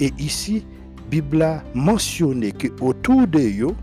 et 0.00 0.12
ici, 0.18 0.64
Bible 1.10 1.42
a 1.42 1.62
mentionné 1.74 2.52
que 2.52 2.68
autour 2.82 3.26
de 3.26 3.38
eux, 3.38 3.74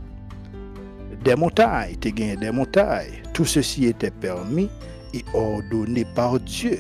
des 1.24 1.36
montagnes, 1.36 1.96
des 1.96 2.52
montagnes. 2.52 3.24
Tout 3.34 3.46
ceci 3.46 3.86
était 3.86 4.12
permis 4.12 4.70
et 5.14 5.24
ordonné 5.34 6.06
par 6.16 6.40
Dieu. 6.40 6.80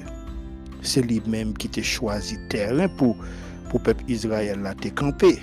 C'est 0.81 1.01
lui-même 1.01 1.53
qui 1.53 1.69
t'a 1.69 1.81
choisi 1.81 2.37
terrain 2.49 2.87
pour 2.89 3.15
pour 3.69 3.81
peuple 3.81 4.03
Israël 4.07 4.59
là 4.61 4.75
te 4.75 4.89
camper. 4.89 5.39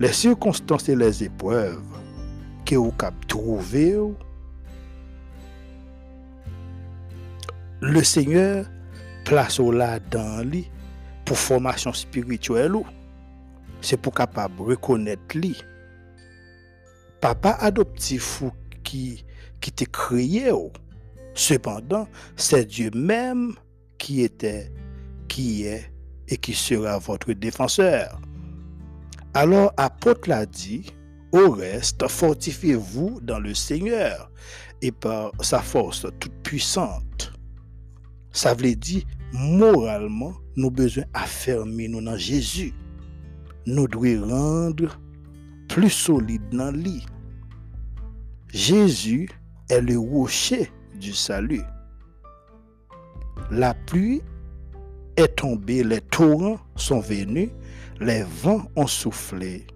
les 0.00 0.12
circonstances 0.12 0.88
et 0.88 0.96
les 0.96 1.24
épreuves 1.24 1.82
que 2.64 2.76
vous 2.76 2.92
cap 2.92 3.14
trouver 3.26 3.96
le 7.80 8.02
Seigneur 8.02 8.66
place 9.24 9.58
ou 9.58 9.72
là 9.72 9.98
dans 9.98 10.46
lui 10.48 10.70
pour 11.24 11.38
formation 11.38 11.92
spirituelle 11.92 12.72
c'est 13.80 13.96
pour 13.96 14.12
capable 14.12 14.60
reconnaître 14.62 15.36
lui. 15.36 15.56
Papa 17.20 17.50
adoptif 17.60 18.42
qui 18.82 19.24
qui 19.60 19.72
t'a 19.72 19.86
créé 19.86 20.50
cependant 21.34 22.06
c'est 22.36 22.64
Dieu 22.64 22.90
même 22.94 23.54
qui 23.98 24.22
était 24.22 24.72
qui 25.28 25.64
est 25.64 25.92
et 26.28 26.36
qui 26.36 26.54
sera 26.54 26.98
votre 26.98 27.32
défenseur. 27.32 28.20
Alors 29.38 29.72
apôtre 29.76 30.28
l'a 30.28 30.46
dit 30.46 30.92
au 31.30 31.50
reste, 31.50 32.08
fortifiez-vous 32.08 33.20
dans 33.22 33.38
le 33.38 33.54
Seigneur 33.54 34.32
et 34.82 34.90
par 34.90 35.30
sa 35.40 35.60
force 35.60 36.06
toute 36.18 36.34
puissante. 36.42 37.32
Ça 38.32 38.54
veut 38.54 38.74
dire, 38.74 39.04
moralement, 39.32 40.32
nous 40.56 40.72
besoin 40.72 41.04
affermir 41.14 41.88
nous 41.88 42.02
dans 42.02 42.16
Jésus. 42.16 42.74
Nous 43.64 43.86
devons 43.86 44.26
rendre 44.26 44.98
plus 45.68 45.90
solide 45.90 46.42
dans 46.50 46.72
lui. 46.72 47.06
Jésus 48.48 49.28
est 49.70 49.80
le 49.80 50.00
rocher 50.00 50.68
du 50.98 51.12
salut. 51.12 51.62
La 53.52 53.72
pluie 53.72 54.20
est 55.16 55.36
tombée, 55.36 55.84
les 55.84 56.00
torrents 56.00 56.58
sont 56.74 56.98
venus, 56.98 57.50
les 58.00 58.22
vents 58.22 58.62
ont 58.76 58.86
soufflé 58.86 59.66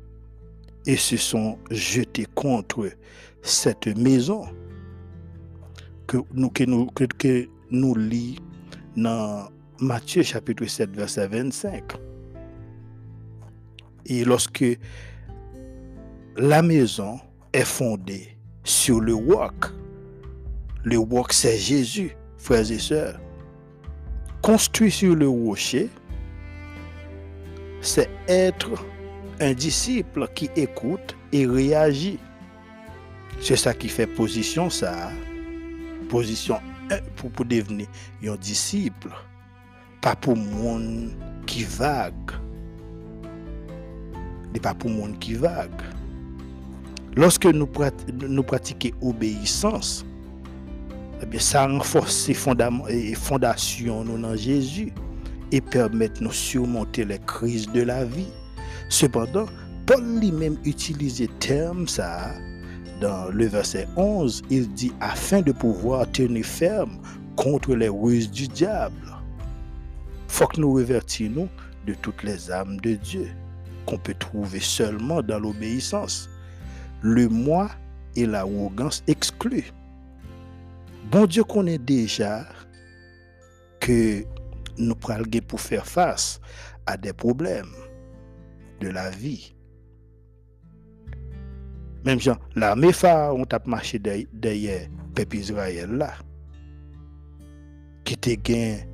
et 0.86 0.96
se 0.96 1.16
sont 1.16 1.58
jetés 1.70 2.26
contre 2.34 2.90
cette 3.42 3.86
maison 3.96 4.44
que 6.06 6.18
nous, 6.32 6.50
que 6.50 6.64
nous, 6.64 6.86
que, 6.86 7.48
nous 7.70 7.94
lit 7.94 8.38
dans 8.96 9.48
Matthieu 9.80 10.22
chapitre 10.22 10.66
7 10.66 10.90
verset 10.94 11.26
25. 11.28 11.96
Et 14.06 14.24
lorsque 14.24 14.64
la 16.36 16.62
maison 16.62 17.18
est 17.52 17.64
fondée 17.64 18.36
sur 18.64 19.00
le 19.00 19.14
roc, 19.14 19.66
le 20.84 20.98
roc 20.98 21.32
c'est 21.32 21.56
Jésus, 21.56 22.16
frères 22.36 22.70
et 22.70 22.78
sœurs, 22.78 23.20
construit 24.42 24.90
sur 24.90 25.14
le 25.14 25.28
rocher, 25.28 25.88
c'est 27.82 28.08
être 28.28 28.86
un 29.40 29.52
disciple 29.52 30.28
qui 30.34 30.48
écoute 30.56 31.16
et 31.32 31.46
réagit. 31.46 32.18
C'est 33.40 33.56
ça 33.56 33.74
qui 33.74 33.88
fait 33.88 34.06
position 34.06 34.70
ça. 34.70 35.10
Position 36.08 36.58
pour, 37.16 37.30
pour 37.30 37.44
devenir 37.44 37.88
un 38.24 38.36
disciple. 38.36 39.08
Pas 40.00 40.14
pour 40.14 40.36
monde 40.36 41.10
qui 41.46 41.64
vague. 41.64 42.30
Et 44.54 44.60
pas 44.60 44.74
pour 44.74 44.90
monde 44.90 45.18
qui 45.18 45.34
vague. 45.34 45.82
Lorsque 47.16 47.46
nous, 47.46 47.66
pratiquons 47.66 48.96
obéissance, 49.02 50.04
eh 51.20 51.38
ça 51.38 51.66
renforce 51.66 52.28
les 52.28 53.14
fondations 53.14 54.04
dans 54.04 54.36
Jésus 54.36 54.92
et 55.52 55.60
permet 55.60 56.08
de 56.08 56.24
nous 56.24 56.32
surmonter 56.32 57.04
les 57.04 57.18
crises 57.20 57.70
de 57.70 57.82
la 57.82 58.04
vie. 58.04 58.32
Cependant, 58.88 59.46
Paul 59.86 60.02
lui-même 60.20 60.56
utilise 60.64 61.26
terme 61.38 61.86
ça 61.86 62.32
dans 63.00 63.28
le 63.30 63.46
verset 63.46 63.86
11. 63.96 64.42
Il 64.50 64.72
dit 64.72 64.92
afin 65.00 65.42
de 65.42 65.52
pouvoir 65.52 66.10
tenir 66.10 66.44
ferme 66.44 66.98
contre 67.36 67.74
les 67.74 67.88
ruses 67.88 68.30
du 68.30 68.48
diable. 68.48 68.94
Faut 70.28 70.46
que 70.46 70.60
nous 70.60 70.72
revertissons 70.72 71.48
de 71.86 71.94
toutes 71.94 72.22
les 72.22 72.50
âmes 72.50 72.80
de 72.80 72.94
Dieu 72.94 73.28
qu'on 73.86 73.98
peut 73.98 74.14
trouver 74.14 74.60
seulement 74.60 75.22
dans 75.22 75.38
l'obéissance. 75.38 76.28
Le 77.02 77.28
moi 77.28 77.70
et 78.14 78.26
l'arrogance 78.26 79.02
exclus. 79.06 79.72
Bon 81.10 81.26
Dieu 81.26 81.44
connaît 81.44 81.78
déjà 81.78 82.46
que 83.80 84.24
nous 84.78 84.94
prenons 84.94 85.24
pour 85.46 85.60
faire 85.60 85.86
face 85.86 86.40
à 86.86 86.96
des 86.96 87.12
problèmes 87.12 87.72
de 88.80 88.88
la 88.88 89.10
vie. 89.10 89.54
Même 92.04 92.20
Jean, 92.20 92.36
l'armée 92.56 92.90
on 93.04 93.44
t'a 93.44 93.60
marché 93.64 93.98
derrière 93.98 94.88
peuple 95.14 95.36
Israël 95.36 95.90
là, 95.90 96.14
qui 98.04 98.16
gagne 98.38 98.88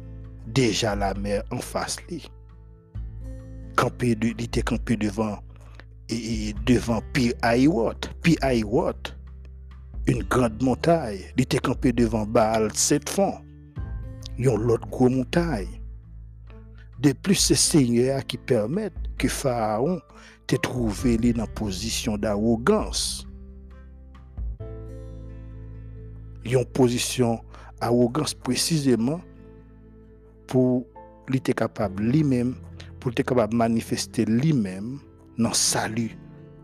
déjà 0.47 0.95
la 0.95 1.15
mer 1.15 1.43
en 1.51 1.59
face 1.59 1.97
lui. 2.09 2.29
Campé 3.77 4.15
de, 4.15 4.29
il 4.29 4.43
était 4.43 4.63
campé 4.63 4.97
devant 4.97 5.39
et, 6.09 6.55
devant 6.67 7.01
Pi 7.13 7.33
Aïwot. 7.43 7.95
Pi 8.23 8.37
Aïwot, 8.41 8.93
une 10.07 10.23
grande 10.25 10.61
montagne. 10.63 11.21
Il 11.37 11.43
était 11.43 11.59
campé 11.59 11.93
devant 11.93 12.27
Baal 12.27 12.75
sept 12.75 13.09
Une 14.39 14.49
autre 14.49 14.89
grosse 14.89 15.11
montagne. 15.11 15.81
De 17.01 17.13
plus, 17.13 17.35
c'est 17.35 17.55
Seigneur 17.57 18.25
qui 18.25 18.39
permet 18.39 18.91
que 19.17 19.29
Pharaon 19.29 20.01
te 20.47 20.57
trouvé 20.57 21.17
dans 21.17 21.45
une 21.45 21.51
position 21.51 22.17
d'arrogance. 22.17 23.27
Une 26.45 26.65
position 26.65 27.41
d'arrogance 27.81 28.35
précisément 28.35 29.21
pour 30.47 30.87
être 31.33 31.53
capable 31.53 32.05
lui-même, 32.05 32.55
pour 33.01 33.11
être 33.11 33.23
capable 33.23 33.53
de 33.53 33.59
manifester 33.59 34.25
lui-même 34.25 34.99
dans 35.37 35.51
le 35.51 35.55
salut 35.55 36.17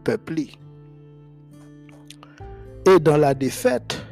peuple. 0.04 0.42
Et 2.86 3.00
dans 3.00 3.16
la 3.16 3.34
défaite, 3.34 4.04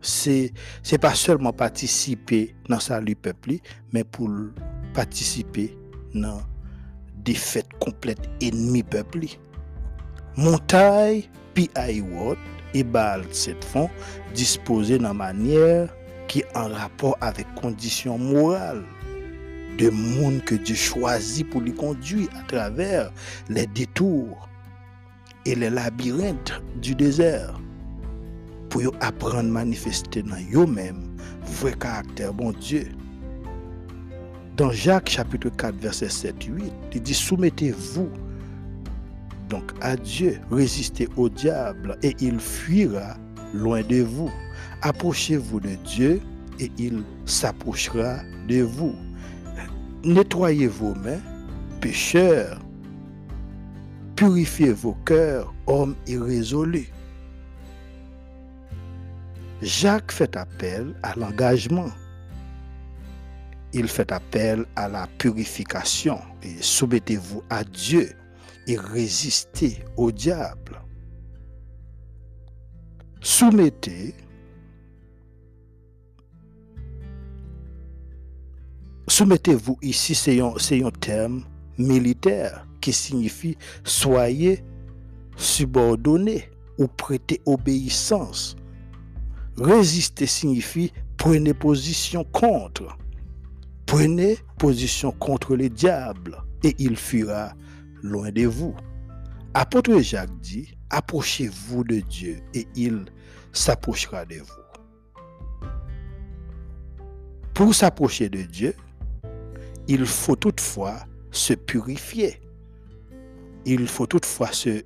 c'est 0.00 0.52
n'est 0.90 0.98
pas 0.98 1.14
seulement 1.14 1.52
participer 1.52 2.54
dans 2.68 2.80
salut 2.80 3.16
peuple, 3.16 3.56
mais 3.92 4.04
pour 4.04 4.30
participer 4.94 5.76
dans 6.14 6.42
défaite 7.24 7.68
complète 7.80 8.28
ennemi 8.40 8.82
peuple. 8.82 9.26
Montagne, 10.36 11.22
pi 11.54 11.70
et 12.72 12.84
Baal 12.84 13.24
cette 13.32 13.64
fond 13.64 13.90
disposé 14.34 14.98
dans 14.98 15.14
manière 15.14 15.88
qui 16.28 16.44
en 16.54 16.68
rapport 16.68 17.16
avec 17.20 17.46
conditions 17.56 18.16
morales 18.16 18.84
de 19.78 19.90
monde 19.90 20.42
que 20.44 20.54
Dieu 20.54 20.76
choisit 20.76 21.48
pour 21.50 21.60
lui 21.60 21.74
conduire 21.74 22.28
à 22.38 22.42
travers 22.44 23.10
les 23.48 23.66
détours 23.66 24.48
et 25.44 25.54
les 25.54 25.70
labyrinthes 25.70 26.62
du 26.80 26.94
désert 26.94 27.58
pour 28.70 28.82
apprendre 29.00 29.38
à 29.38 29.42
manifester 29.42 30.22
dans 30.22 30.36
eux-mêmes 30.54 31.02
vrai 31.44 31.72
caractère 31.72 32.32
bon 32.32 32.52
Dieu. 32.52 32.86
Dans 34.56 34.70
Jacques 34.70 35.10
chapitre 35.10 35.50
4 35.50 35.74
verset 35.76 36.08
7 36.08 36.44
8, 36.44 36.72
il 36.94 37.02
dit 37.02 37.14
soumettez-vous 37.14 38.08
donc 39.50 39.72
à 39.80 39.96
Dieu, 39.96 40.40
résistez 40.50 41.08
au 41.16 41.28
diable 41.28 41.98
et 42.04 42.14
il 42.20 42.38
fuira 42.38 43.16
loin 43.52 43.82
de 43.82 44.02
vous. 44.02 44.30
Approchez-vous 44.82 45.58
de 45.58 45.74
Dieu 45.84 46.20
et 46.60 46.70
il 46.78 47.02
s'approchera 47.26 48.18
de 48.48 48.62
vous. 48.62 48.94
nettoyez 50.04 50.68
vos 50.68 50.94
mains, 50.94 51.20
pécheurs, 51.80 52.60
purifiez 54.14 54.72
vos 54.72 54.94
cœurs, 55.04 55.52
hommes 55.66 55.96
irrésolus. 56.06 56.92
Jacques 59.62 60.12
fait 60.12 60.36
appel 60.36 60.94
à 61.02 61.14
l'engagement. 61.16 61.90
Il 63.72 63.88
fait 63.88 64.10
appel 64.10 64.64
à 64.74 64.88
la 64.88 65.06
purification 65.18 66.18
et 66.42 66.60
soumettez-vous 66.60 67.42
à 67.50 67.62
Dieu 67.62 68.10
et 68.66 68.76
résistez 68.76 69.84
au 69.96 70.10
diable. 70.10 70.80
Soumettez 73.20 74.14
Soumettez-vous 79.10 79.76
ici, 79.82 80.14
c'est 80.14 80.40
un, 80.40 80.90
terme 80.92 81.44
militaire 81.76 82.64
qui 82.80 82.92
signifie 82.92 83.58
soyez 83.84 84.64
subordonné 85.36 86.48
ou 86.78 86.86
prêtez 86.86 87.42
obéissance. 87.44 88.56
Résister 89.60 90.26
signifie 90.26 90.90
prenez 91.18 91.52
position 91.52 92.24
contre. 92.24 92.96
Prenez 93.84 94.38
position 94.58 95.12
contre 95.12 95.54
le 95.54 95.68
diable 95.68 96.42
et 96.64 96.74
il 96.78 96.96
fuira 96.96 97.52
loin 98.02 98.30
de 98.30 98.46
vous. 98.46 98.74
Apôtre 99.52 100.00
Jacques 100.00 100.38
dit, 100.40 100.78
approchez-vous 100.88 101.84
de 101.84 102.00
Dieu 102.00 102.38
et 102.54 102.66
il 102.74 103.04
s'approchera 103.52 104.24
de 104.24 104.36
vous. 104.36 105.68
Pour 107.52 107.74
s'approcher 107.74 108.30
de 108.30 108.42
Dieu, 108.42 108.74
il 109.88 110.06
faut 110.06 110.36
toutefois 110.36 111.00
se 111.30 111.52
purifier. 111.52 112.40
Il 113.66 113.86
faut 113.88 114.06
toutefois 114.06 114.52
se... 114.52 114.82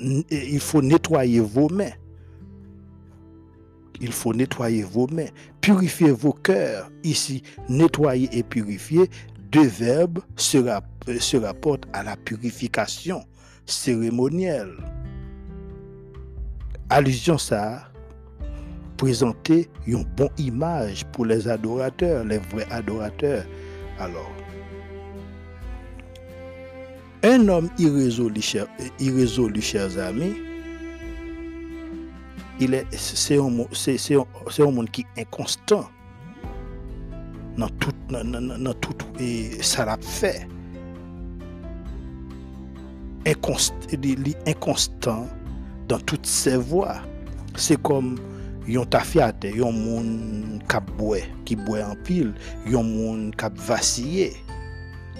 Nettoyer 0.00 1.40
vos 1.40 1.68
mains. 1.68 1.90
Il 4.00 4.12
faut 4.12 4.32
nettoyer 4.34 4.82
vos 4.82 5.06
mains. 5.08 5.28
Purifier 5.60 6.10
vos 6.10 6.32
cœurs. 6.32 6.90
Ici, 7.04 7.42
nettoyer 7.68 8.28
et 8.32 8.42
purifier, 8.42 9.10
deux 9.50 9.66
verbes 9.66 10.20
se, 10.36 10.58
se 11.18 11.36
rapportent 11.36 11.88
à 11.92 12.02
la 12.02 12.16
purification 12.16 13.24
cérémonielle. 13.66 14.76
Allusion 16.88 17.38
ça 17.38 17.90
présenter 19.00 19.66
une 19.86 20.04
bonne 20.04 20.28
image 20.36 21.06
pour 21.06 21.24
les 21.24 21.48
adorateurs, 21.48 22.22
les 22.22 22.36
vrais 22.36 22.66
adorateurs. 22.70 23.46
Alors, 23.98 24.30
un 27.22 27.48
homme 27.48 27.70
irrésolu, 27.78 28.42
chers 28.42 29.98
amis, 29.98 30.34
se 32.60 33.38
yon 33.38 33.54
moun 33.56 34.90
ki 34.92 35.06
inkonstant 35.20 35.88
nan 37.60 37.70
tout, 37.80 37.96
nan, 38.10 38.30
nan, 38.32 38.50
nan 38.62 38.74
tout 38.82 39.04
e 39.20 39.60
sarap 39.64 40.02
fè. 40.06 40.32
Inconst, 43.28 43.74
li, 44.00 44.14
li 44.24 44.34
inkonstant 44.48 45.28
dan 45.90 46.02
tout 46.08 46.24
se 46.28 46.56
vwa. 46.70 46.96
Se 47.60 47.76
kom 47.84 48.14
yon 48.70 48.88
tafyate, 48.92 49.52
yon 49.58 49.76
moun 49.76 50.60
kap 50.70 50.86
bwe, 50.98 51.24
ki 51.48 51.58
bwe 51.66 51.82
anpil, 51.84 52.30
yon 52.70 52.88
moun 52.94 53.26
kap 53.40 53.56
vasye, 53.66 54.30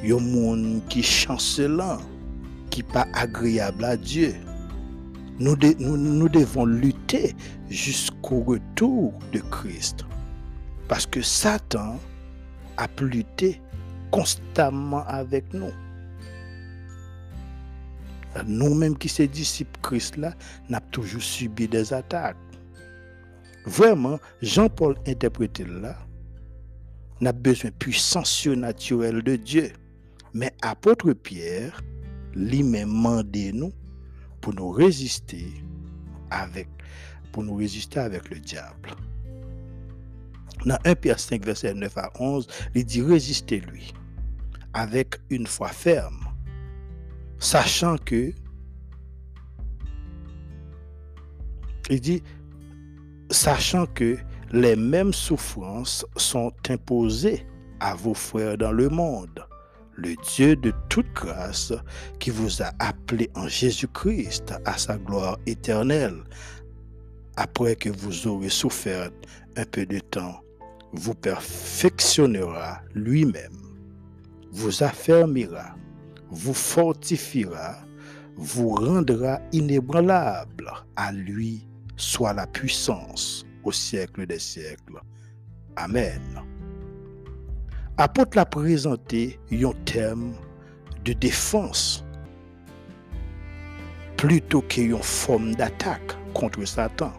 yon 0.06 0.24
moun 0.30 0.80
ki 0.92 1.02
chanselan, 1.04 2.00
ki 2.72 2.86
pa 2.94 3.04
agriyable 3.18 3.90
a 3.90 3.98
Diyo. 4.00 4.49
Nous, 5.40 5.56
nous, 5.78 5.96
nous 5.96 6.28
devons 6.28 6.66
lutter 6.66 7.34
jusqu'au 7.70 8.40
retour 8.42 9.14
de 9.32 9.38
Christ. 9.38 10.04
Parce 10.86 11.06
que 11.06 11.22
Satan 11.22 11.98
a 12.76 12.86
lutté 13.00 13.58
constamment 14.10 15.02
avec 15.06 15.54
nous. 15.54 15.72
Nous-mêmes 18.46 18.98
qui 18.98 19.08
sommes 19.08 19.28
disciples 19.28 19.80
Christ 19.80 20.18
là, 20.18 20.34
n'a 20.68 20.80
toujours 20.80 21.22
subi 21.22 21.66
des 21.66 21.94
attaques. 21.94 22.36
Vraiment, 23.64 24.18
Jean-Paul 24.42 24.96
interprété 25.06 25.64
là, 25.64 25.96
n'a 27.22 27.32
besoin 27.32 27.70
de 27.70 27.76
puissance 27.76 28.30
surnaturelle 28.30 29.22
de 29.22 29.36
Dieu. 29.36 29.72
Mais 30.34 30.52
apôtre 30.60 31.14
Pierre, 31.14 31.82
lui-même 32.34 32.90
nous 33.54 33.72
pour 34.40 34.54
nous 34.54 34.70
résister 34.70 35.52
avec, 36.30 36.68
pour 37.32 37.42
nous 37.42 37.56
résister 37.56 38.00
avec 38.00 38.30
le 38.30 38.38
diable. 38.38 38.90
Dans 40.66 40.78
1 40.84 40.94
Pierre 40.94 41.18
5, 41.18 41.44
verset 41.44 41.74
9 41.74 41.96
à 41.98 42.10
11, 42.18 42.46
il 42.74 42.84
dit 42.84 43.02
résistez-lui 43.02 43.94
avec 44.74 45.16
une 45.30 45.46
foi 45.46 45.68
ferme, 45.68 46.26
sachant 47.38 47.96
que, 47.96 48.32
il 51.88 52.00
dit, 52.00 52.22
sachant 53.30 53.86
que 53.86 54.18
les 54.52 54.76
mêmes 54.76 55.12
souffrances 55.12 56.04
sont 56.16 56.52
imposées 56.68 57.46
à 57.80 57.94
vos 57.94 58.14
frères 58.14 58.58
dans 58.58 58.72
le 58.72 58.88
monde. 58.88 59.44
Le 60.02 60.14
Dieu 60.34 60.56
de 60.56 60.72
toute 60.88 61.12
grâce 61.12 61.74
qui 62.18 62.30
vous 62.30 62.62
a 62.62 62.72
appelé 62.78 63.28
en 63.34 63.46
Jésus-Christ 63.48 64.54
à 64.64 64.78
sa 64.78 64.96
gloire 64.96 65.36
éternelle, 65.44 66.24
après 67.36 67.76
que 67.76 67.90
vous 67.90 68.26
aurez 68.26 68.48
souffert 68.48 69.10
un 69.58 69.64
peu 69.66 69.84
de 69.84 69.98
temps, 69.98 70.40
vous 70.94 71.14
perfectionnera 71.14 72.80
lui-même, 72.94 73.60
vous 74.52 74.82
affermira, 74.82 75.76
vous 76.30 76.54
fortifiera, 76.54 77.76
vous 78.36 78.70
rendra 78.70 79.38
inébranlable 79.52 80.72
à 80.96 81.12
lui 81.12 81.68
soit 81.96 82.32
la 82.32 82.46
puissance 82.46 83.44
au 83.64 83.72
siècle 83.72 84.26
des 84.26 84.38
siècles. 84.38 84.98
Amen. 85.76 86.22
Apôtre 88.00 88.38
l'a 88.38 88.46
présenté 88.46 89.38
un 89.52 89.72
thème 89.84 90.32
de 91.04 91.12
défense 91.12 92.02
plutôt 94.16 94.62
qu'une 94.62 94.96
forme 95.02 95.54
d'attaque 95.54 96.16
contre 96.32 96.64
Satan. 96.64 97.12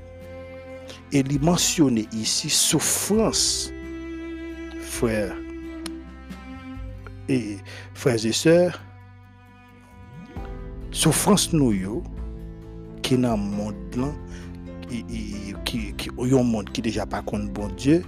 Et 1.11 1.19
il 1.19 1.39
mentionné 1.39 2.07
ici 2.11 2.49
souffrance, 2.49 3.71
frères 4.79 5.35
et 7.29 7.57
frères 7.93 8.17
sœurs, 8.33 8.81
souffrance 10.89 11.53
nous 11.53 12.01
qui 13.03 13.19
dans 13.19 13.37
le 13.37 14.11
qui, 15.63 15.93
qui 15.93 16.81
déjà 16.81 17.05
pas 17.05 17.21
contre 17.21 17.53
bon 17.53 17.67
Dieu, 17.67 18.03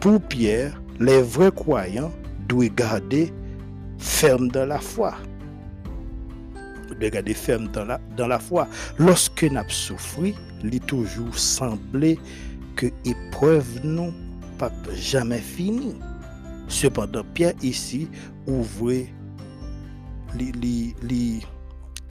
pour 0.00 0.20
Pierre, 0.20 0.82
les 1.00 1.22
vrais 1.22 1.52
croyants 1.52 2.12
doivent 2.48 2.74
garder 2.74 3.32
ferme 3.98 4.48
dans 4.48 4.66
la 4.66 4.78
foi. 4.78 5.14
De 7.00 7.08
garder 7.08 7.34
ferme 7.34 7.68
dans 7.68 7.84
la, 7.84 8.00
dans 8.16 8.28
la 8.28 8.38
foi. 8.38 8.68
Lorsque 8.98 9.42
nous 9.44 9.58
avons 9.58 9.68
souffert, 9.68 10.34
il 10.64 10.80
toujours 10.80 11.36
semblé 11.36 12.18
que 12.74 12.86
l'épreuve 13.04 13.84
non 13.84 14.12
pas 14.58 14.72
jamais 14.94 15.38
fini. 15.38 15.94
Cependant, 16.68 17.22
Pierre 17.34 17.54
ici 17.62 18.08
ouvre, 18.46 18.92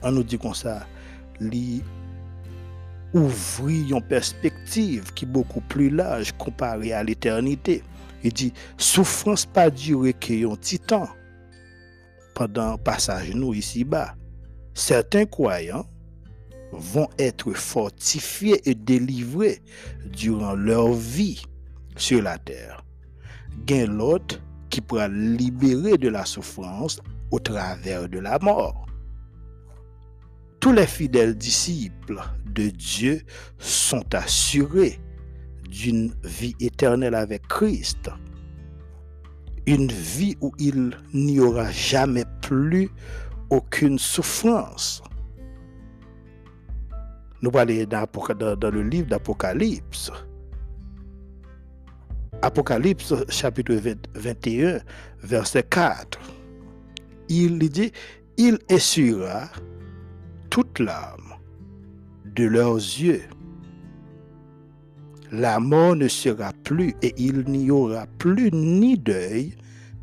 on 0.02 0.12
nous 0.12 0.22
dit 0.22 0.38
ça, 0.54 0.86
li 1.40 1.82
une 3.14 4.02
perspective 4.02 5.12
qui 5.14 5.24
est 5.24 5.28
beaucoup 5.28 5.60
plus 5.62 5.90
large 5.90 6.32
comparée 6.32 6.92
à 6.92 7.02
l'éternité. 7.02 7.82
Il 8.26 8.32
dit, 8.32 8.52
souffrance 8.76 9.46
pas 9.46 9.70
durer 9.70 10.12
qu'un 10.12 10.56
petit 10.56 10.80
temps 10.80 11.08
pendant 12.34 12.76
passage 12.76 13.32
nous 13.32 13.54
ici-bas. 13.54 14.16
Certains 14.74 15.26
croyants 15.26 15.86
vont 16.72 17.08
être 17.20 17.52
fortifiés 17.52 18.68
et 18.68 18.74
délivrés 18.74 19.62
durant 20.06 20.54
leur 20.54 20.92
vie 20.92 21.40
sur 21.96 22.20
la 22.20 22.36
terre. 22.36 22.82
Gain 23.64 23.86
l'autre 23.86 24.42
qui 24.70 24.80
pourra 24.80 25.06
libérer 25.06 25.96
de 25.96 26.08
la 26.08 26.24
souffrance 26.24 27.00
au 27.30 27.38
travers 27.38 28.08
de 28.08 28.18
la 28.18 28.40
mort 28.40 28.86
tous 30.66 30.72
les 30.72 30.88
fidèles 30.88 31.36
disciples 31.36 32.20
de 32.44 32.70
Dieu 32.70 33.22
sont 33.56 34.02
assurés 34.12 34.98
d'une 35.68 36.14
vie 36.24 36.54
éternelle 36.60 37.14
avec 37.14 37.46
Christ. 37.48 38.10
une 39.66 39.90
vie 39.90 40.36
où 40.40 40.52
il 40.58 40.96
n'y 41.12 41.40
aura 41.40 41.70
jamais 41.72 42.24
plus 42.40 42.88
aucune 43.50 43.98
souffrance. 43.98 45.02
Nous 47.42 47.50
parlons 47.50 47.84
dans, 47.84 48.56
dans 48.56 48.70
le 48.70 48.82
livre 48.82 49.08
d'Apocalypse. 49.08 50.10
Apocalypse 52.42 53.14
chapitre 53.28 53.74
21, 54.14 54.80
verset 55.22 55.64
4. 55.64 56.18
Il 57.28 57.58
dit, 57.58 57.92
il 58.36 58.58
essuiera 58.68 59.48
toute 60.48 60.78
l'âme 60.78 61.34
de 62.24 62.44
leurs 62.44 62.76
yeux. 62.76 63.22
La 65.32 65.58
mort 65.58 65.96
ne 65.96 66.08
sera 66.08 66.52
plus 66.64 66.94
et 67.02 67.12
il 67.16 67.44
n'y 67.48 67.70
aura 67.70 68.06
plus 68.18 68.50
ni 68.52 68.96
deuil, 68.96 69.54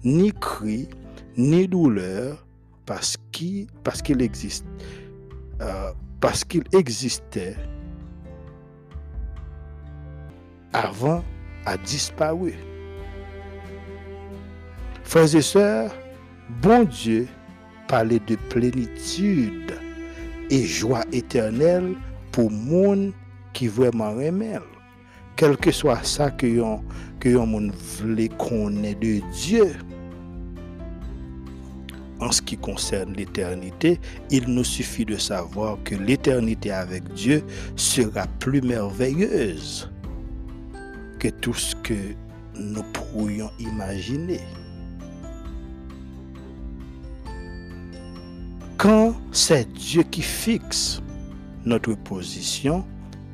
ni 0.04 0.32
cri, 0.32 0.90
ni 1.38 1.68
douleur, 1.68 2.46
euh, 5.62 5.92
parce 6.20 6.44
qu'il 6.44 6.64
existait 6.74 7.56
avant 10.74 11.24
a 11.66 11.78
disparu. 11.78 12.54
Frères 15.04 15.36
et 15.36 15.42
sœurs, 15.42 15.96
bon 16.62 16.84
Dieu 16.84 17.28
parlait 17.88 18.20
de 18.20 18.36
plénitude 18.50 19.74
et 20.50 20.64
joie 20.64 21.04
éternelle 21.12 21.96
pour 22.32 22.52
monde 22.52 23.14
qui 23.54 23.68
vraiment 23.68 24.20
aime. 24.20 24.44
Quel 25.36 25.58
que 25.58 25.72
soit 25.72 26.04
ça 26.04 26.30
que 26.32 26.46
yon, 26.46 26.84
que 27.20 27.30
yon 27.30 27.48
moun 27.48 27.72
de 27.72 29.22
Dieu. 29.32 29.76
En 32.20 32.32
ce 32.32 32.42
qui 32.42 32.56
concerne 32.56 33.14
l'éternité, 33.14 34.00
il 34.30 34.48
nous 34.48 34.64
suffit 34.64 35.04
de 35.04 35.18
savoir 35.18 35.78
que 35.84 35.96
l'éternité 35.96 36.72
avec 36.72 37.04
Dieu 37.14 37.44
sera 37.76 38.28
plus 38.40 38.62
merveilleuse 38.62 39.90
que 41.20 41.28
tout 41.30 41.54
ce 41.54 41.76
que 41.78 42.16
nous 42.56 42.84
pourrions 42.94 43.50
imaginer. 43.60 44.42
Quand 48.78 49.16
c'est 49.32 49.72
Dieu 49.74 50.04
qui 50.04 50.22
fixe 50.22 51.02
notre 51.66 51.94
position, 51.96 52.86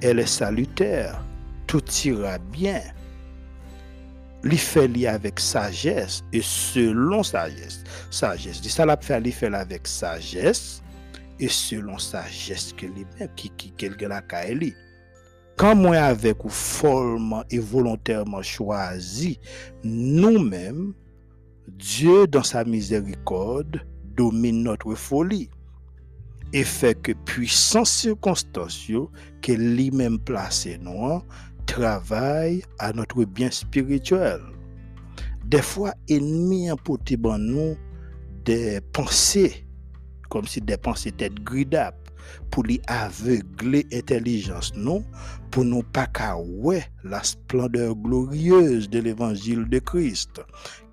elle 0.02 0.20
est 0.20 0.26
salutaire. 0.26 1.24
tout 1.70 2.02
ira 2.10 2.38
bien. 2.54 2.84
Li 4.48 4.60
fè 4.60 4.86
li 4.88 5.06
avèk 5.10 5.42
sagesse, 5.44 6.24
e 6.36 6.42
selon 6.46 7.26
sagesse. 7.28 7.84
Sagesse, 8.10 8.64
di 8.64 8.72
sa 8.72 8.88
la 8.88 8.98
fè 9.00 9.20
li 9.22 9.34
fè 9.36 9.52
li 9.52 9.60
avèk 9.60 9.88
sagesse, 9.90 10.84
e 11.40 11.50
selon 11.52 12.00
sagesse 12.02 12.76
ke 12.80 12.88
li 12.92 13.06
mè, 13.16 13.28
ki 13.40 13.74
kelke 13.80 14.10
la 14.12 14.24
ka 14.26 14.46
e 14.48 14.56
li. 14.64 14.72
Kan 15.60 15.82
mwen 15.82 16.00
avèk 16.00 16.46
ou 16.48 16.56
folman 16.56 17.44
e 17.52 17.60
volontèrman 17.60 18.46
chwazi, 18.48 19.36
nou 19.84 20.40
mèm, 20.40 20.90
Diyo 21.78 22.26
dan 22.26 22.44
sa 22.44 22.64
mizerikode 22.66 23.82
domine 24.18 24.64
notre 24.66 24.96
foli 24.98 25.46
e 26.56 26.64
fè 26.66 26.96
ke 27.06 27.14
pwisan 27.30 27.86
sirkonstansyo 27.86 29.06
ke 29.46 29.54
li 29.60 29.90
men 29.94 30.18
plase 30.26 30.80
nou 30.82 31.12
an 31.12 31.22
travaille 31.70 32.64
à 32.80 32.92
notre 32.94 33.24
bien 33.26 33.52
spirituel. 33.52 34.42
Des 35.46 35.62
fois, 35.62 35.94
ennemi 36.08 36.72
emporté 36.72 37.16
dans 37.16 37.38
nous 37.38 37.76
des 38.44 38.82
pensées, 38.92 39.68
comme 40.30 40.48
si 40.48 40.62
des 40.62 40.78
pensées 40.78 41.10
étaient 41.10 41.30
gridables, 41.30 41.98
pour 42.50 42.64
lui 42.64 42.82
aveugler 42.88 43.86
intelligence, 43.94 44.74
non, 44.76 45.04
pour 45.52 45.64
nous 45.64 45.84
pas 45.84 46.08
qu'à 46.08 46.36
la 47.04 47.24
splendeur 47.24 47.96
glorieuse 47.96 48.90
de 48.90 49.00
l'évangile 49.00 49.70
de 49.70 49.80
Christ, 49.80 50.42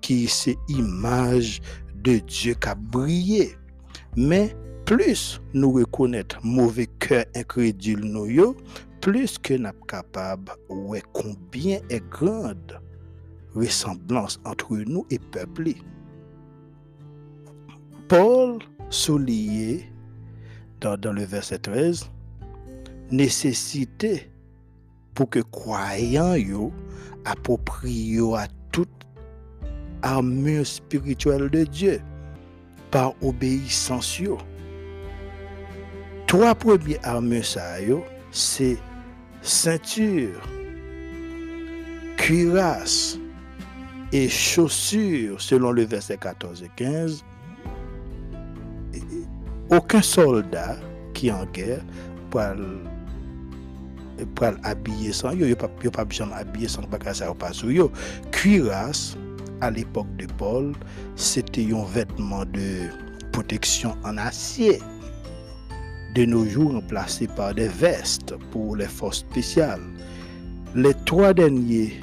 qui 0.01 0.27
c'est 0.27 0.57
image 0.69 1.59
de 2.03 2.19
Dieu 2.19 2.53
qui 2.53 2.69
a 2.69 2.75
brillé. 2.75 3.55
Mais 4.15 4.55
plus 4.85 5.41
nous 5.53 5.71
reconnaître 5.71 6.39
mauvais 6.43 6.87
cœur 6.99 7.25
incrédule 7.35 8.05
nous 8.05 8.55
plus 9.07 9.37
que 9.37 9.53
nous 9.53 9.67
sommes 9.67 9.85
capables 9.87 10.51
ouais 10.67 11.01
combien 11.13 11.79
est 11.89 12.03
grande 12.09 12.77
ressemblance 13.55 14.37
entre 14.43 14.75
nous 14.75 15.05
et 15.09 15.17
peuple. 15.17 15.75
Paul 18.09 18.59
souligne 18.89 19.79
dans, 20.81 20.97
le 21.13 21.23
verset 21.23 21.59
13 21.59 22.11
nécessité 23.09 24.29
pour 25.13 25.29
que 25.29 25.39
croyants 25.39 26.73
approprient 27.23 28.19
à 28.35 28.47
toute 28.73 28.89
armure 30.01 30.67
spirituelle 30.67 31.49
de 31.49 31.63
Dieu 31.63 32.01
par 32.91 33.13
obéissance 33.23 34.21
Trois 36.27 36.55
premiers 36.55 36.99
armures 37.05 37.45
ça 37.45 37.77
c'est 38.31 38.77
ceinture, 39.47 40.41
cuirasse 42.17 43.17
et 44.11 44.27
chaussures 44.29 45.39
selon 45.41 45.71
le 45.71 45.83
verset 45.85 46.17
14 46.17 46.63
et 46.63 46.71
15. 46.75 47.23
Aucun 49.69 50.01
soldat 50.01 50.77
qui 51.13 51.27
est 51.27 51.31
en 51.31 51.45
guerre 51.45 51.81
peut 52.29 52.39
habiller 54.63 55.11
sans 55.11 55.31
yo, 55.31 55.55
pas 55.55 55.67
pas 55.91 56.05
besoin 56.05 56.31
habiller 56.31 56.67
sans 56.67 56.83
pas 56.83 57.13
ça 57.13 57.33
pas 57.33 57.53
sur 57.53 57.71
yo. 57.71 57.91
Cuirasse 58.31 59.17
à 59.61 59.71
l'époque 59.71 60.13
de 60.17 60.25
Paul, 60.37 60.73
c'était 61.15 61.67
un 61.73 61.83
vêtement 61.85 62.45
de 62.45 62.89
protection 63.31 63.95
en 64.03 64.17
acier 64.17 64.79
de 66.15 66.25
nos 66.25 66.45
jours 66.45 66.73
remplacés 66.73 67.27
par 67.27 67.53
des 67.53 67.67
vestes 67.67 68.35
pour 68.51 68.75
les 68.75 68.87
forces 68.87 69.19
spéciales. 69.19 69.81
Les 70.75 70.93
trois 71.05 71.33
derniers, 71.33 71.99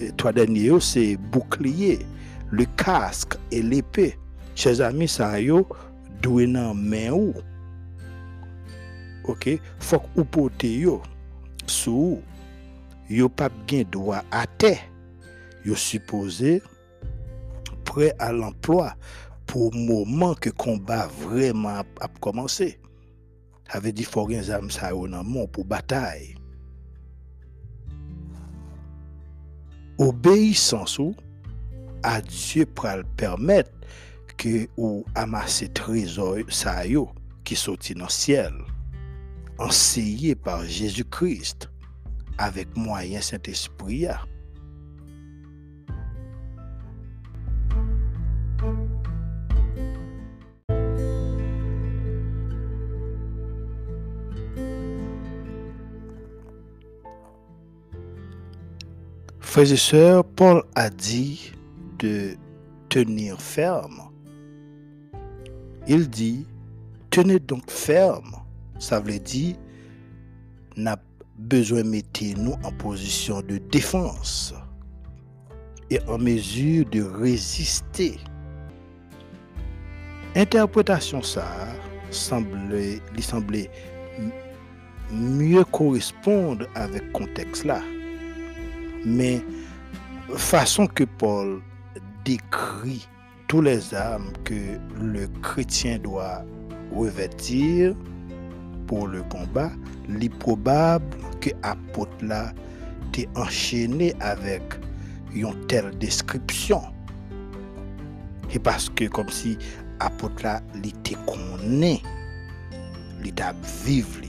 les 0.00 0.12
trois 0.12 0.32
derniers, 0.32 0.80
c'est 0.80 1.16
bouclier, 1.16 2.00
le 2.50 2.64
casque 2.76 3.36
et 3.50 3.62
l'épée. 3.62 4.18
Chers 4.54 4.80
amis, 4.80 5.08
ça 5.08 5.40
y 5.40 5.48
est, 5.48 5.64
doué 6.20 6.46
dans 6.46 6.74
main 6.74 7.10
ou. 7.10 7.34
OK, 9.24 9.48
faut 9.78 10.02
vous 10.16 10.24
portez 10.24 10.78
yo 10.78 11.00
sous 11.66 12.20
yo 13.08 13.28
pas 13.28 13.48
bien 13.66 13.84
droit 13.90 14.22
à 14.30 14.46
terre. 14.46 14.80
Yo 15.64 15.76
supposé 15.76 16.60
prêt 17.84 18.12
à 18.18 18.32
l'emploi 18.32 18.94
pour 19.52 19.74
moment 19.74 20.32
que 20.32 20.48
combat 20.48 21.08
vraiment 21.08 21.82
a 22.00 22.08
commencé. 22.22 22.80
Avait 23.68 23.92
dit 23.92 24.02
faut 24.02 24.24
rien 24.24 24.48
âme 24.48 24.70
ça 24.70 24.92
dans 24.92 25.46
pour 25.46 25.66
bataille. 25.66 26.36
Obéissance 29.98 30.98
à 32.02 32.22
Dieu 32.22 32.64
pour 32.64 32.86
le 32.86 33.04
permettre 33.18 33.72
que 34.38 34.68
ou 34.78 35.04
amasser 35.14 35.68
trésor 35.68 36.38
ça 36.48 36.86
yo 36.86 37.10
qui 37.44 37.54
sorti 37.54 37.92
dans 37.92 38.04
le 38.04 38.10
ciel 38.10 38.54
enseigné 39.58 40.34
par 40.34 40.64
Jésus-Christ 40.64 41.68
avec 42.38 42.74
moyen 42.74 43.20
Saint-Esprit. 43.20 44.06
Frères 59.52 59.70
et 59.70 59.76
sœurs, 59.76 60.24
Paul 60.24 60.62
a 60.74 60.88
dit 60.88 61.52
de 61.98 62.38
tenir 62.88 63.38
ferme. 63.38 64.00
Il 65.86 66.08
dit, 66.08 66.46
tenez 67.10 67.38
donc 67.38 67.70
ferme. 67.70 68.32
Ça 68.78 68.98
veut 68.98 69.18
dire, 69.18 69.56
n'a 70.78 70.96
besoin 71.36 71.82
de 71.82 71.88
mettre 71.88 72.24
nous 72.38 72.54
en 72.64 72.72
position 72.72 73.42
de 73.42 73.58
défense 73.58 74.54
et 75.90 76.00
en 76.08 76.16
mesure 76.16 76.86
de 76.88 77.02
résister. 77.02 78.18
Interprétation 80.34 81.20
ça 81.20 81.44
semblait, 82.10 83.00
lui 83.12 83.22
semblait 83.22 83.70
mieux 85.12 85.64
correspondre 85.64 86.66
avec 86.74 87.12
contexte 87.12 87.66
là. 87.66 87.82
Mais 89.04 89.42
façon 90.36 90.86
que 90.86 91.04
Paul 91.04 91.60
décrit 92.24 93.06
tous 93.48 93.60
les 93.60 93.94
armes 93.94 94.32
que 94.44 94.78
le 95.00 95.26
chrétien 95.42 95.98
doit 95.98 96.44
revêtir 96.94 97.94
pour 98.86 99.06
le 99.06 99.22
combat, 99.24 99.70
il 100.08 100.24
est 100.24 100.38
probable 100.38 101.16
que 101.40 101.50
apôtre 101.62 102.24
là 102.24 102.52
enchaîné 103.36 104.14
avec 104.20 104.62
une 105.34 105.66
telle 105.66 105.96
description. 105.98 106.82
Et 108.54 108.58
parce 108.58 108.88
que 108.90 109.04
comme 109.06 109.28
si 109.28 109.56
apôtre 110.00 110.42
là, 110.42 110.60
était 110.84 111.16
connu, 111.26 111.98
il 113.24 113.32
vivre. 113.84 114.20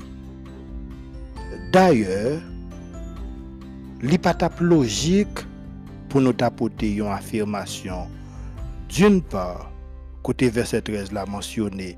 D'ailleurs, 1.71 2.41
li 4.03 4.17
pas 4.17 4.35
logique 4.59 5.39
pour 6.09 6.19
nous 6.19 6.35
apporter 6.41 6.93
une 6.93 7.07
affirmation. 7.07 8.07
D'une 8.89 9.21
part, 9.21 9.71
côté 10.21 10.49
verset 10.49 10.81
13 10.81 11.13
l'a 11.13 11.25
mentionné 11.25 11.97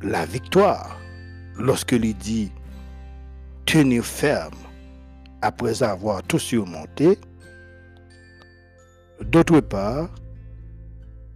la 0.00 0.24
victoire 0.24 0.96
lorsque 1.58 1.92
il 1.92 2.16
dit 2.16 2.52
tenir 3.66 4.04
ferme 4.04 4.54
après 5.42 5.82
avoir 5.82 6.22
tout 6.22 6.38
surmonté. 6.38 7.18
D'autre 9.24 9.60
part, 9.60 10.08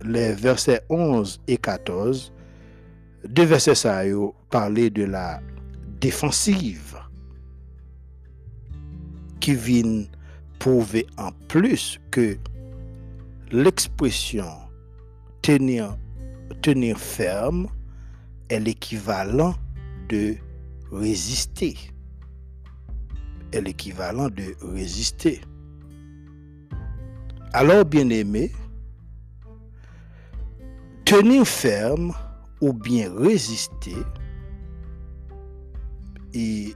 les 0.04 0.32
versets 0.32 0.82
11 0.88 1.40
et 1.48 1.56
14, 1.56 2.32
deux 3.28 3.44
versets 3.44 3.74
ça 3.74 4.02
parler 4.48 4.90
de 4.90 5.04
la 5.04 5.40
défensive 6.00 6.85
qui 9.46 9.54
viennent 9.54 10.08
prouver 10.58 11.06
en 11.18 11.30
plus 11.46 12.00
que 12.10 12.36
l'expression 13.52 14.50
tenir, 15.40 15.96
tenir 16.62 16.98
ferme 16.98 17.68
est 18.48 18.58
l'équivalent 18.58 19.54
de 20.08 20.34
résister. 20.90 21.76
Est 23.52 23.60
l'équivalent 23.60 24.30
de 24.30 24.56
résister. 24.74 25.40
Alors, 27.52 27.84
bien 27.84 28.10
aimé, 28.10 28.50
tenir 31.04 31.46
ferme 31.46 32.12
ou 32.60 32.72
bien 32.72 33.14
résister 33.16 33.94
et 36.34 36.74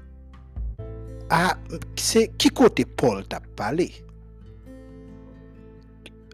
c'est 2.01 2.29
qui 2.39 2.49
côté 2.49 2.85
Paul 2.85 3.27
t'a 3.27 3.41
parlé? 3.57 3.93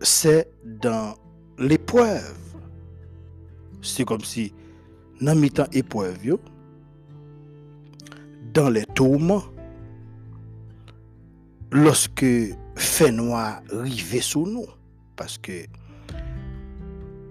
C'est 0.00 0.48
dans 0.64 1.14
l'épreuve. 1.58 2.38
C'est 3.82 4.04
comme 4.04 4.22
si, 4.22 4.52
dans 5.20 5.34
mi 5.34 5.50
temps 5.50 5.66
épreuve, 5.72 6.38
dans 8.52 8.70
les 8.70 8.86
tourments, 8.86 9.42
lorsque 11.72 12.26
fait 12.76 13.10
noir 13.12 13.60
arrivait 13.72 14.20
sous 14.20 14.46
nous, 14.46 14.66
parce 15.16 15.36
que 15.38 15.66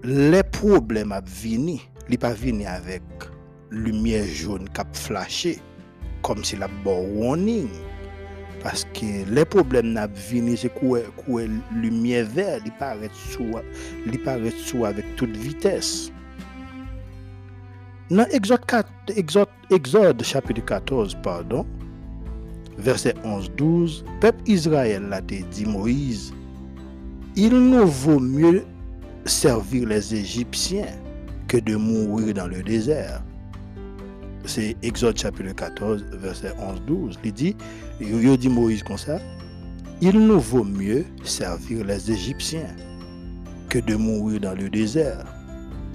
les 0.04 0.42
problèmes 0.42 1.12
à 1.12 1.20
venir, 1.20 1.80
ils 2.08 2.18
pas 2.18 2.30
avec 2.30 3.02
lumière 3.70 4.26
jaune 4.26 4.68
qui 4.68 4.80
a 4.80 4.84
flashé 4.92 5.58
comme 6.22 6.44
si 6.44 6.56
la 6.56 6.68
bon 6.84 7.06
warning. 7.14 7.68
Paske 8.66 9.22
le 9.30 9.44
problem 9.46 9.92
nan 9.94 10.10
vini 10.26 10.56
se 10.58 10.66
kouè 10.74 11.04
kouè 11.20 11.44
lumiè 11.78 12.24
ver 12.34 12.64
li 12.64 12.72
paret 12.80 13.14
sou, 13.30 13.60
li 14.10 14.18
paret 14.24 14.56
sou 14.66 14.88
avèk 14.88 15.12
tout 15.20 15.30
vites. 15.38 16.08
Nan 18.10 18.26
Exode, 18.34 18.66
4, 18.66 19.14
Exode, 19.22 19.70
Exode 19.70 20.26
chapitre 20.26 20.64
14, 20.66 21.14
pardon, 21.22 21.62
verset 22.78 23.14
11-12, 23.22 24.02
pep 24.22 24.42
Israel 24.50 25.08
la 25.14 25.22
te 25.22 25.44
di 25.54 25.66
Moïse, 25.70 26.34
il 27.38 27.54
nou 27.54 27.86
vò 28.02 28.18
mye 28.22 28.64
servir 29.30 29.86
les 29.94 30.10
Egyptiens 30.14 30.94
ke 31.46 31.62
de 31.62 31.78
mourir 31.78 32.34
dans 32.34 32.50
le 32.50 32.62
désert. 32.66 33.25
C'est 34.46 34.76
Exode 34.82 35.18
chapitre 35.18 35.54
14, 35.54 36.04
verset 36.12 36.52
11-12. 36.88 37.16
Il 37.24 37.32
dit, 37.32 37.56
il 38.00 38.36
dit 38.38 38.48
Moïse 38.48 38.82
comme 38.82 38.98
ça, 38.98 39.18
il 40.00 40.18
nous 40.18 40.40
vaut 40.40 40.64
mieux 40.64 41.04
servir 41.24 41.84
les 41.84 42.10
Égyptiens 42.10 42.68
que 43.68 43.78
de 43.78 43.96
mourir 43.96 44.40
dans 44.40 44.54
le 44.54 44.68
désert. 44.68 45.24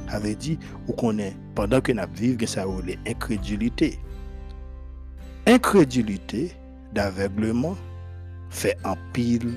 Avait 0.10 0.36
dit, 0.36 0.60
ou 0.88 0.94
qu'on 0.94 1.18
est, 1.20 1.36
pendant 1.56 1.80
que 1.80 1.94
nous 1.94 2.02
vivons, 2.14 2.46
ça 2.46 2.64
a 2.64 3.10
incrédulité. 3.10 3.98
Incrédulité 5.48 6.52
d'aveuglement 6.94 7.78
fait 8.50 8.78
en 8.84 8.98
pile 9.14 9.54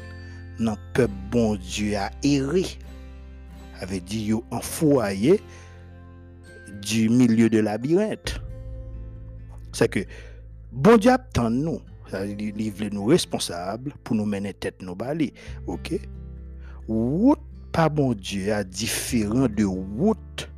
dans 0.61 0.77
peuple 0.93 1.13
bon 1.31 1.57
Dieu 1.57 1.97
à 1.97 2.11
errer. 2.23 2.67
Avait 3.81 4.01
dit, 4.01 4.27
yo 4.27 4.45
en 4.53 4.61
foyer 4.61 5.41
du 6.81 7.09
milieu 7.09 7.49
de 7.51 7.59
labyrinthe 7.59 8.41
c'est 9.75 9.89
que 9.89 10.01
bon 10.73 10.97
Dieu 10.97 11.11
attend 11.11 11.51
nous, 11.51 11.81
il 12.13 12.73
veut 12.73 12.91
nous 12.91 13.07
responsables 13.07 13.93
pour 14.05 14.17
nous 14.17 14.27
mener 14.27 14.55
tête 14.55 14.81
nos 14.83 14.95
balais. 14.95 15.33
OK? 15.67 15.95
Route 16.89 17.41
pas 17.73 17.89
bon 17.89 18.15
Dieu 18.15 18.53
a 18.53 18.63
différent 18.63 19.49
de 19.49 19.65
route 19.65 20.49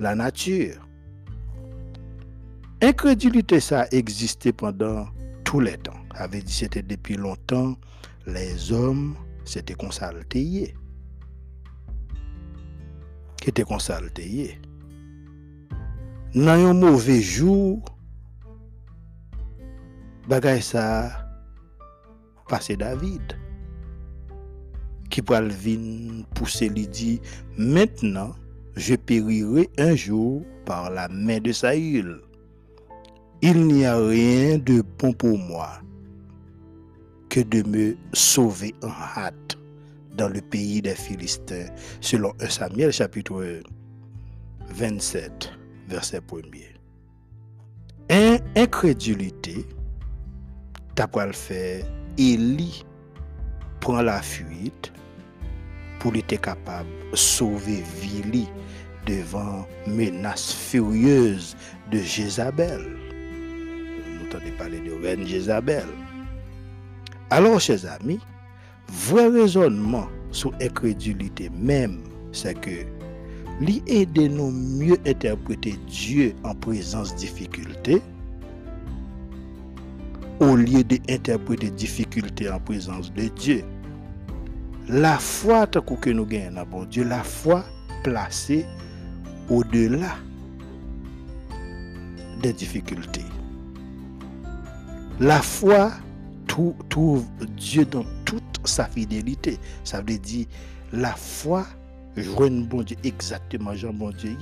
la 0.00 0.14
nature. 0.14 0.88
Incrédulité 2.82 3.60
ça 3.60 3.82
a 3.82 3.86
existé 3.92 4.52
pendant 4.52 5.06
tous 5.44 5.60
les 5.60 5.78
temps. 5.78 5.92
Avait 6.16 6.42
dit 6.42 6.52
c'était 6.52 6.82
depuis 6.82 7.16
longtemps 7.16 7.76
les 8.26 8.72
hommes 8.72 9.16
c'était 9.44 9.74
consaltés. 9.74 10.74
Qui 13.40 13.50
était 13.50 13.62
consaltés. 13.62 14.58
Dans 16.34 16.48
un 16.48 16.74
mauvais 16.74 17.20
jour, 17.20 17.84
bagay 20.28 20.60
ça 20.60 21.10
passé 22.48 22.76
David 22.76 23.22
qui 25.10 25.20
le 25.20 25.48
vin 25.48 26.22
pousser 26.34 26.68
lui 26.68 26.88
dit 26.88 27.20
maintenant 27.56 28.34
je 28.76 28.94
périrai 28.94 29.68
un 29.78 29.94
jour 29.94 30.42
par 30.64 30.90
la 30.90 31.08
main 31.08 31.38
de 31.38 31.52
Saül 31.52 32.20
il 33.42 33.66
n'y 33.66 33.84
a 33.84 33.96
rien 33.96 34.58
de 34.58 34.82
bon 34.98 35.12
pour 35.12 35.38
moi 35.38 35.68
que 37.28 37.40
de 37.40 37.62
me 37.68 37.96
sauver 38.12 38.74
en 38.82 38.88
hâte 38.88 39.58
dans 40.16 40.28
le 40.28 40.40
pays 40.40 40.80
des 40.80 40.94
Philistins, 40.94 41.66
selon 42.00 42.32
1 42.40 42.48
Samuel 42.48 42.92
chapitre 42.92 43.60
27, 44.70 45.50
verset 45.88 46.20
1er. 46.20 46.70
Incrédulité 48.56 49.66
t'as 50.94 51.06
quoi 51.06 51.26
le 51.26 51.32
faire? 51.32 51.84
Élie 52.18 52.84
prend 53.80 54.02
la 54.02 54.22
fuite 54.22 54.92
pour 55.98 56.14
être 56.14 56.40
capable 56.40 56.88
de 57.10 57.16
sauver 57.16 57.82
Vili 58.00 58.48
devant 59.06 59.66
menace 59.86 60.52
furieuse 60.52 61.56
de 61.90 61.98
Jézabel. 61.98 62.80
Nous 62.80 64.26
entendez 64.26 64.52
parler 64.52 64.80
de 64.80 64.92
reine 65.02 65.26
Jézabel. 65.26 65.84
Alors, 67.30 67.60
chers 67.60 67.84
amis, 67.90 68.20
vrai 68.88 69.28
raisonnement 69.28 70.08
sur 70.30 70.52
incrédulité 70.60 71.50
même, 71.50 72.02
c'est 72.32 72.58
que 72.60 72.86
l'aider 73.60 74.28
nous 74.28 74.50
mieux 74.50 74.98
interpréter 75.06 75.74
Dieu 75.88 76.34
en 76.44 76.54
présence 76.54 77.12
de 77.14 77.18
difficultés 77.18 78.02
au 80.40 80.56
lieu 80.56 80.84
d'interpréter 80.84 81.70
difficultés 81.70 82.50
en 82.50 82.60
présence 82.60 83.12
de 83.12 83.28
Dieu. 83.28 83.64
La 84.88 85.18
foi 85.18 85.66
que 85.66 86.10
nous 86.10 86.26
gagnons 86.26 86.64
bon 86.70 86.84
Dieu, 86.84 87.04
la 87.04 87.22
foi 87.22 87.64
placée 88.02 88.66
au-delà 89.48 90.16
des 92.42 92.52
difficultés. 92.52 93.24
La 95.20 95.40
foi 95.40 95.92
trouve 96.88 97.24
Dieu 97.56 97.84
dans 97.84 98.04
toute 98.24 98.42
sa 98.64 98.84
fidélité. 98.86 99.58
Ça 99.84 100.02
veut 100.02 100.18
dire 100.18 100.46
la 100.92 101.12
foi 101.14 101.66
joint 102.16 102.50
bon 102.50 102.82
Dieu 102.82 102.96
exactement 103.02 103.74
Jean 103.74 103.92
bon 103.92 104.10
Dieu 104.10 104.36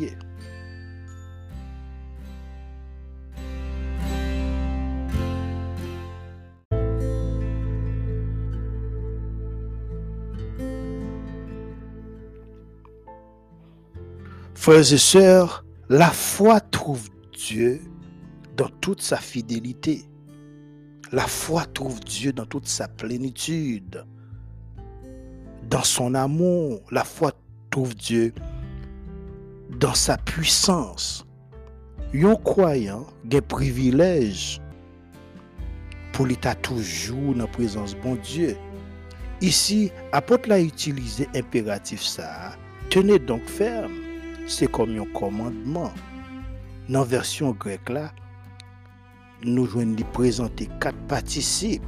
Frères 14.63 14.93
et 14.93 14.97
sœurs, 14.97 15.65
la 15.89 16.13
foi 16.13 16.61
trouve 16.61 17.09
Dieu 17.33 17.81
dans 18.57 18.69
toute 18.81 19.03
sa 19.03 19.17
fidélité. 19.17 20.05
La 21.11 21.27
foi 21.27 21.65
trouve 21.65 21.99
Dieu 21.99 22.33
dans 22.33 22.47
toute 22.47 22.69
sa 22.69 22.87
plénitude, 22.87 24.07
dans 25.69 25.83
son 25.83 26.15
amour. 26.15 26.81
La 26.93 27.03
foi 27.03 27.33
trouve 27.71 27.97
Dieu 27.97 28.33
dans 29.81 29.95
sa 29.95 30.17
puissance. 30.17 31.27
Un 32.15 32.37
croyant 32.37 33.09
un 33.33 33.41
privilège 33.41 34.61
pour 36.13 36.27
l'état 36.27 36.55
toujours 36.55 37.35
dans 37.35 37.41
la 37.41 37.47
présence 37.49 37.97
bon 37.97 38.15
Dieu. 38.15 38.57
Ici, 39.41 39.91
apôtre 40.13 40.49
l'a 40.49 40.61
utilisé 40.61 41.27
impératif 41.35 42.01
ça. 42.01 42.53
Tenez 42.91 43.19
donc 43.19 43.43
ferme. 43.47 44.12
C'est 44.47 44.71
comme 44.71 44.99
un 44.99 45.05
commandement. 45.13 45.93
Dans 46.89 47.01
la 47.01 47.05
version 47.05 47.53
grecque 47.53 47.89
là, 47.89 48.13
nous 49.45 49.67
jouons 49.67 49.95
présenter 50.13 50.69
quatre 50.81 50.99
participes 51.07 51.83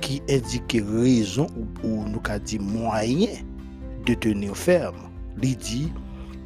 qui 0.00 0.20
indiquent 0.28 0.82
raison 0.84 1.46
ou, 1.82 2.04
nous 2.04 2.20
avons 2.24 2.44
dit 2.44 2.58
moyen 2.58 3.30
de 4.04 4.14
tenir 4.14 4.56
ferme. 4.56 4.96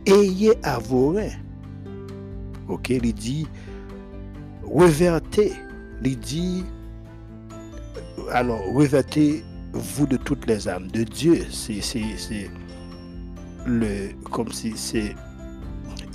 Ayez 0.07 0.53
à 0.63 0.79
vos 0.79 1.15
reins. 1.15 1.31
Ok, 2.69 2.91
il 2.91 3.13
dit 3.13 3.47
revertez. 4.63 5.53
Il 6.05 6.19
dit 6.19 6.65
alors 8.31 8.63
revertez 8.73 9.43
vous 9.73 10.07
de 10.07 10.17
toutes 10.17 10.47
les 10.47 10.69
âmes 10.69 10.89
de 10.89 11.03
Dieu. 11.03 11.47
C'est 11.51 11.81
le 13.67 14.13
comme 14.31 14.53
si 14.53 14.77
c'est 14.77 15.15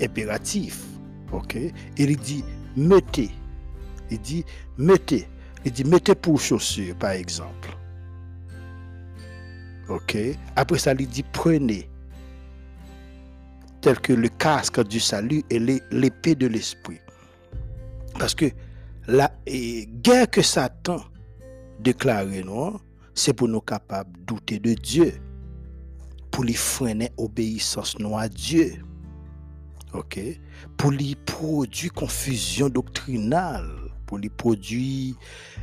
impératif. 0.02 0.84
Ok, 1.32 1.58
il 1.98 2.18
dit 2.18 2.44
mettez 2.76 3.32
il 4.12 4.20
dit, 4.20 4.46
mettez. 4.78 5.28
Il 5.66 5.72
dit, 5.72 5.86
mettez 5.86 6.16
pour 6.16 6.40
chaussures, 6.40 6.96
par 6.96 7.12
exemple. 7.12 7.70
OK? 9.90 10.18
Après 10.56 10.78
ça, 10.78 10.94
il 10.94 11.08
dit, 11.08 11.24
prenez. 11.24 11.90
Tel 13.80 14.00
que 14.00 14.14
le 14.14 14.28
casque 14.28 14.86
du 14.88 15.00
salut 15.00 15.44
et 15.50 15.60
l'épée 15.92 16.36
de 16.36 16.48
l'esprit. 16.48 17.00
Parce 18.20 18.36
que 18.36 18.46
la 19.08 19.32
guerre 19.48 20.30
que 20.30 20.42
Satan 20.42 21.04
déclaré 21.80 22.44
nous, 22.44 22.80
c'est 23.16 23.34
pour 23.34 23.48
nous 23.48 23.62
capables 23.62 24.12
de 24.20 24.24
douter 24.26 24.60
de 24.60 24.74
Dieu. 24.74 25.14
pou 26.32 26.48
li 26.48 26.56
frene 26.58 27.12
obeysos 27.22 27.98
nou 28.00 28.18
a 28.20 28.28
Diyo. 28.32 28.80
Ok? 29.98 30.18
Pou 30.80 30.94
li 30.96 31.14
produ 31.28 31.92
konfuzyon 32.00 32.72
doktrinal, 32.74 33.68
pou 34.08 34.20
li 34.22 34.32
produ 34.40 34.82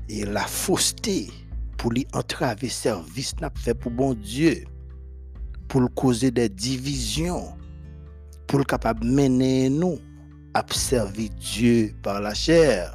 e, 0.09 0.25
la 0.29 0.45
foste, 0.49 1.23
pou 1.81 1.95
li 1.95 2.05
entrave 2.19 2.69
servis 2.73 3.35
nap 3.41 3.57
fe 3.61 3.75
pou 3.77 3.93
bon 3.95 4.17
Diyo, 4.21 4.67
pou 5.69 5.85
l 5.85 5.89
koze 5.97 6.31
de 6.35 6.49
divizyon, 6.53 7.49
pou 8.49 8.61
l 8.61 8.69
kapab 8.69 9.01
mene 9.05 9.69
nou 9.73 9.97
ap 10.57 10.77
servi 10.77 11.31
Diyo 11.41 11.89
par 12.05 12.21
la 12.25 12.35
chèr, 12.37 12.93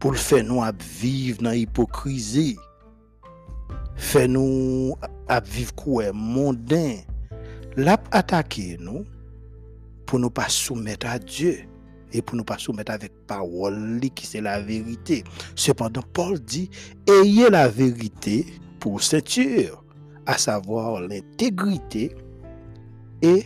pou 0.00 0.16
l 0.16 0.20
fe 0.20 0.40
nou 0.46 0.64
ap 0.64 0.80
vive 1.00 1.44
nan 1.44 1.58
hipokrizi, 1.58 2.54
faire 4.00 4.28
nous 4.28 4.96
vivre 5.44 5.74
quoi 5.74 6.12
mondain, 6.12 6.96
l'a 7.76 8.00
attaquer 8.10 8.76
nous 8.80 9.04
pour 10.06 10.18
nous 10.18 10.30
pas 10.30 10.48
soumettre 10.48 11.06
à 11.06 11.18
Dieu 11.18 11.58
et 12.12 12.22
pour 12.22 12.36
ne 12.36 12.42
pas 12.42 12.58
soumettre 12.58 12.92
avec 12.92 13.12
parole 13.26 14.00
qui 14.14 14.26
c'est 14.26 14.40
la 14.40 14.60
vérité. 14.60 15.22
Cependant, 15.54 16.02
Paul 16.12 16.40
dit, 16.40 16.70
ayez 17.06 17.50
la 17.50 17.68
vérité 17.68 18.46
pour 18.80 19.02
ceinture, 19.02 19.84
à 20.26 20.36
savoir 20.38 21.00
l'intégrité 21.02 22.16
et 23.22 23.44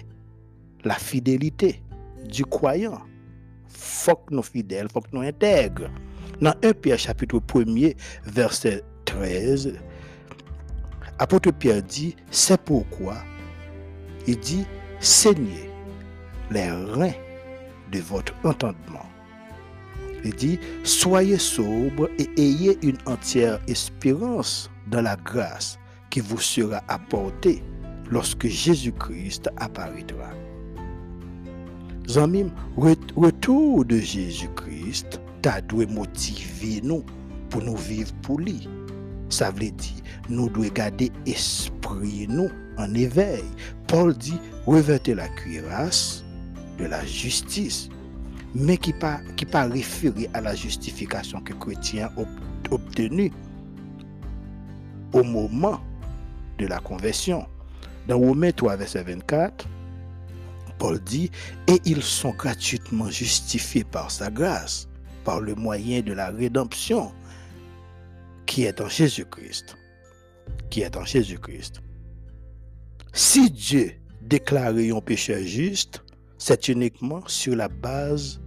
la 0.85 0.95
fidélité 0.95 1.83
du 2.27 2.45
croyant. 2.45 3.01
Faut 3.67 4.17
que 4.17 4.35
nous 4.35 4.43
fidèles, 4.43 4.87
faut 4.91 5.01
que 5.01 5.09
nous 5.13 5.23
intègres. 5.23 5.91
Dans 6.41 6.55
1 6.63 6.73
Pierre 6.75 6.99
chapitre 6.99 7.41
1 7.55 7.91
verset 8.25 8.83
13, 9.05 9.75
apôtre 11.19 11.53
Pierre 11.53 11.83
dit, 11.83 12.17
c'est 12.31 12.61
pourquoi? 12.61 13.17
Il 14.27 14.39
dit, 14.39 14.65
saignez 15.01 15.71
les 16.51 16.71
reins 16.71 17.13
de 17.93 18.01
votre 18.01 18.35
entendement. 18.45 19.07
Il 20.25 20.35
dit, 20.35 20.59
soyez 20.83 21.39
sobre 21.39 22.09
et 22.19 22.29
ayez 22.41 22.79
une 22.83 22.99
entière 23.07 23.61
espérance 23.69 24.71
dans 24.91 25.03
la 25.03 25.17
grâce 25.17 25.79
qui 26.11 26.21
vous 26.21 26.41
sera 26.41 26.81
apportée 26.89 27.63
lorsque 28.11 28.47
Jésus-Christ 28.47 29.51
apparaîtra. 29.59 30.31
Zamim, 32.09 32.51
retour 32.77 33.85
de 33.85 33.99
Jésus-Christ 33.99 35.21
t'a 35.43 35.61
dû 35.61 35.87
motiver 35.87 36.81
nous 36.83 37.05
pour 37.51 37.63
nous 37.63 37.77
vivre 37.77 38.13
pour 38.23 38.39
lui. 38.39 38.69
Ça 39.35 39.51
veut 39.51 39.73
dire, 39.73 40.03
nous 40.29 40.49
devons 40.49 40.73
garder 40.73 41.11
esprit 41.27 42.29
nous 42.29 42.51
en 42.79 42.95
éveil. 42.95 43.43
Paul 43.89 44.17
dit, 44.17 44.39
revêtez 44.65 45.13
la 45.13 45.27
cuirasse 45.27 46.23
de 46.79 46.85
la 46.85 47.05
justice, 47.05 47.89
mais 48.55 48.77
qui 48.77 48.93
pas 48.93 49.19
qui 49.37 49.45
pas 49.45 49.65
référé 49.65 50.31
à 50.35 50.41
la 50.41 50.55
justification 50.55 51.41
que 51.41 51.53
chrétien 51.53 52.11
a 52.17 52.73
obtenue 52.73 53.33
au 55.13 55.25
moment 55.25 55.81
de 56.61 56.69
la 56.69 56.79
conversion. 56.79 57.45
Dans 58.07 58.21
Romains 58.21 58.53
3, 58.53 58.77
verset 58.77 59.03
24, 59.03 59.67
Paul 60.79 61.01
dit, 61.01 61.29
et 61.67 61.81
ils 61.85 62.05
sont 62.05 62.35
gratuitement 62.35 63.11
justifiés 63.11 63.83
par 63.83 64.13
sa 64.13 64.31
grâce, 64.31 64.87
par 65.25 65.41
le 65.41 65.57
moyen 65.57 66.03
de 66.03 66.13
la 66.13 66.29
rédemption 66.29 67.11
qui 68.55 68.63
est 68.63 68.81
en 68.81 68.89
Jésus-Christ. 68.89 69.77
Qui 70.71 70.83
est 70.83 70.97
en 70.97 71.05
Jésus-Christ. 71.05 71.83
Si 73.13 73.51
Dieu 73.51 73.95
déclarait 74.23 74.93
un 74.93 75.01
pécheur 75.01 75.41
juste, 75.43 76.05
c'est 76.39 76.69
uniquement 76.69 77.27
sur 77.27 77.57
la 77.57 77.67
base 77.67 78.41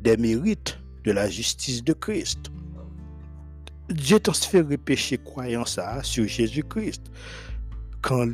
des 0.00 0.16
mérites 0.16 0.80
de 1.04 1.12
la 1.12 1.30
justice 1.30 1.84
de 1.84 1.92
Christ. 1.92 2.50
Dieu 3.90 4.18
transfère 4.18 4.64
le 4.64 4.76
péché 4.76 5.18
croyant 5.18 5.64
ça 5.64 6.02
sur 6.02 6.26
Jésus-Christ. 6.26 7.02
Quand 8.02 8.24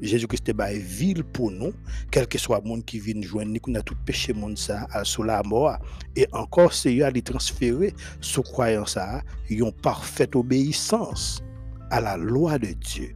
Jésus-Christ 0.00 0.48
est 0.48 0.78
ville 0.78 1.24
pour 1.24 1.50
nous, 1.50 1.72
quel 2.10 2.26
que 2.26 2.38
soit 2.38 2.60
le 2.62 2.68
monde 2.68 2.84
qui 2.84 2.98
vient 2.98 3.20
joindre 3.22 3.52
nous, 3.52 3.76
a 3.76 3.82
tout 3.82 3.96
péché 4.04 4.32
monde 4.32 4.58
ça 4.58 4.86
la 5.22 5.42
mort. 5.42 5.78
Et 6.16 6.26
encore, 6.32 6.72
à 7.02 7.10
lui 7.10 7.22
transférer 7.22 7.94
sous 8.20 8.42
croyant 8.42 8.86
ça, 8.86 9.22
une 9.48 9.72
parfaite 9.72 10.34
obéissance 10.34 11.42
à 11.90 12.00
la 12.00 12.16
loi 12.16 12.58
de 12.58 12.68
Dieu. 12.72 13.14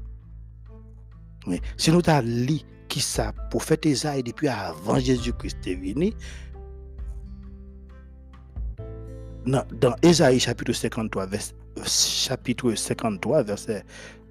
Mais 1.47 1.61
si 1.77 1.91
nous 1.91 2.03
avons 2.07 2.27
lu 2.27 2.61
qui 2.89 3.01
ça 3.01 3.33
prophète 3.51 3.87
Esaïe 3.87 4.23
depuis 4.23 4.49
avant 4.49 4.99
Jésus-Christ 4.99 5.59
est 5.67 5.75
venu 5.75 6.13
dans, 9.47 9.95
Esaïe 10.03 10.41
chapitre 10.41 10.73
53 10.73 11.27
chapitre 11.85 12.75
53 12.75 13.43
verset 13.43 13.85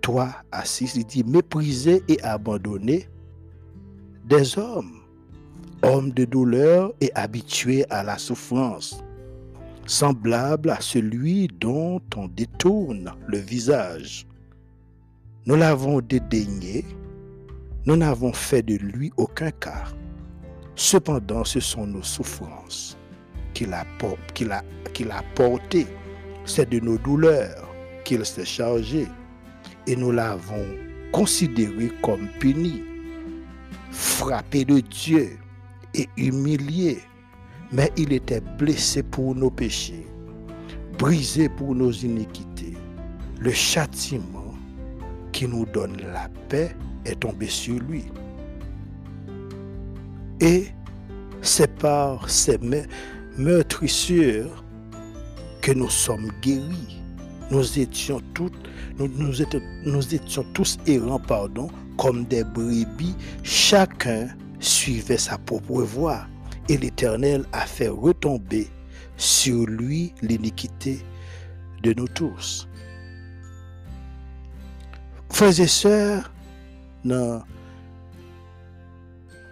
3 0.06 0.30
à 0.52 0.64
6 0.64 0.96
il 0.98 1.06
dit 1.06 1.24
mépriser 1.24 2.04
et 2.08 2.22
abandonner 2.22 3.10
des 4.24 4.60
hommes 4.60 5.02
hommes 5.82 6.12
de 6.12 6.26
douleur 6.26 6.94
et 7.02 7.12
habitués 7.16 7.86
à 7.90 8.04
la 8.04 8.20
souffrance 8.20 9.04
semblable 9.88 10.70
à 10.70 10.80
celui 10.80 11.48
dont 11.48 12.00
on 12.16 12.28
détourne 12.28 13.14
le 13.26 13.40
visage 13.40 14.28
nous 15.48 15.56
l'avons 15.56 16.02
dédaigné 16.02 16.86
nous 17.88 17.96
n'avons 17.96 18.34
fait 18.34 18.64
de 18.64 18.76
lui 18.76 19.12
aucun 19.16 19.52
cas. 19.52 19.86
Cependant, 20.76 21.44
ce 21.44 21.60
sont 21.60 21.86
nos 21.86 22.02
souffrances 22.02 22.98
qu'il 23.54 23.72
a, 23.74 23.86
qu'il 24.34 24.52
a, 24.52 24.64
qu'il 24.92 25.12
a 25.12 25.24
portées. 25.36 25.86
C'est 26.46 26.68
de 26.70 26.80
nos 26.80 26.98
douleurs 26.98 27.70
qu'il 28.04 28.26
s'est 28.26 28.46
chargé. 28.46 29.08
Et 29.88 29.96
nous 29.96 30.12
l'avons 30.12 30.66
considéré 31.12 31.92
comme 32.02 32.28
puni, 32.40 32.84
frappé 33.92 34.66
de 34.66 34.80
Dieu 34.80 35.38
et 35.94 36.10
humilié. 36.18 37.00
Mais 37.72 37.92
il 37.98 38.14
était 38.14 38.42
blessé 38.42 39.04
pour 39.04 39.36
nos 39.36 39.50
péchés, 39.50 40.08
brisé 40.98 41.50
pour 41.50 41.76
nos 41.76 41.92
iniquités. 41.92 42.74
Le 43.40 43.52
châtiment 43.52 44.54
qui 45.32 45.48
nous 45.48 45.66
donne 45.66 45.98
la 46.14 46.30
paix 46.50 46.76
est 47.06 47.20
tombé 47.20 47.48
sur 47.48 47.80
lui. 47.80 48.06
Et 50.40 50.68
c'est 51.42 51.74
par 51.76 52.30
ces 52.30 52.60
meurtrissures 53.38 54.64
que 55.62 55.72
nous 55.72 55.90
sommes 55.90 56.32
guéris. 56.42 57.05
Nous 57.52 57.78
étions 57.78 58.22
tous 60.54 60.78
errants, 60.88 61.20
pardon, 61.20 61.68
comme 61.98 62.26
des 62.26 62.44
brebis. 62.44 63.16
Chacun 63.44 64.28
suivait 64.60 65.18
sa 65.18 65.38
propre 65.38 65.84
voie. 65.84 66.28
Et 66.68 66.78
l'Éternel 66.78 67.46
a 67.54 67.66
fait 67.66 67.90
retomber 67.90 68.68
sur 69.18 69.66
lui 69.68 70.14
l'iniquité 70.22 71.00
de 71.84 71.94
nous 71.94 72.08
tous. 72.08 72.68
Frères 75.30 75.60
et 75.60 75.68
sœurs, 75.68 76.32
le 77.04 77.40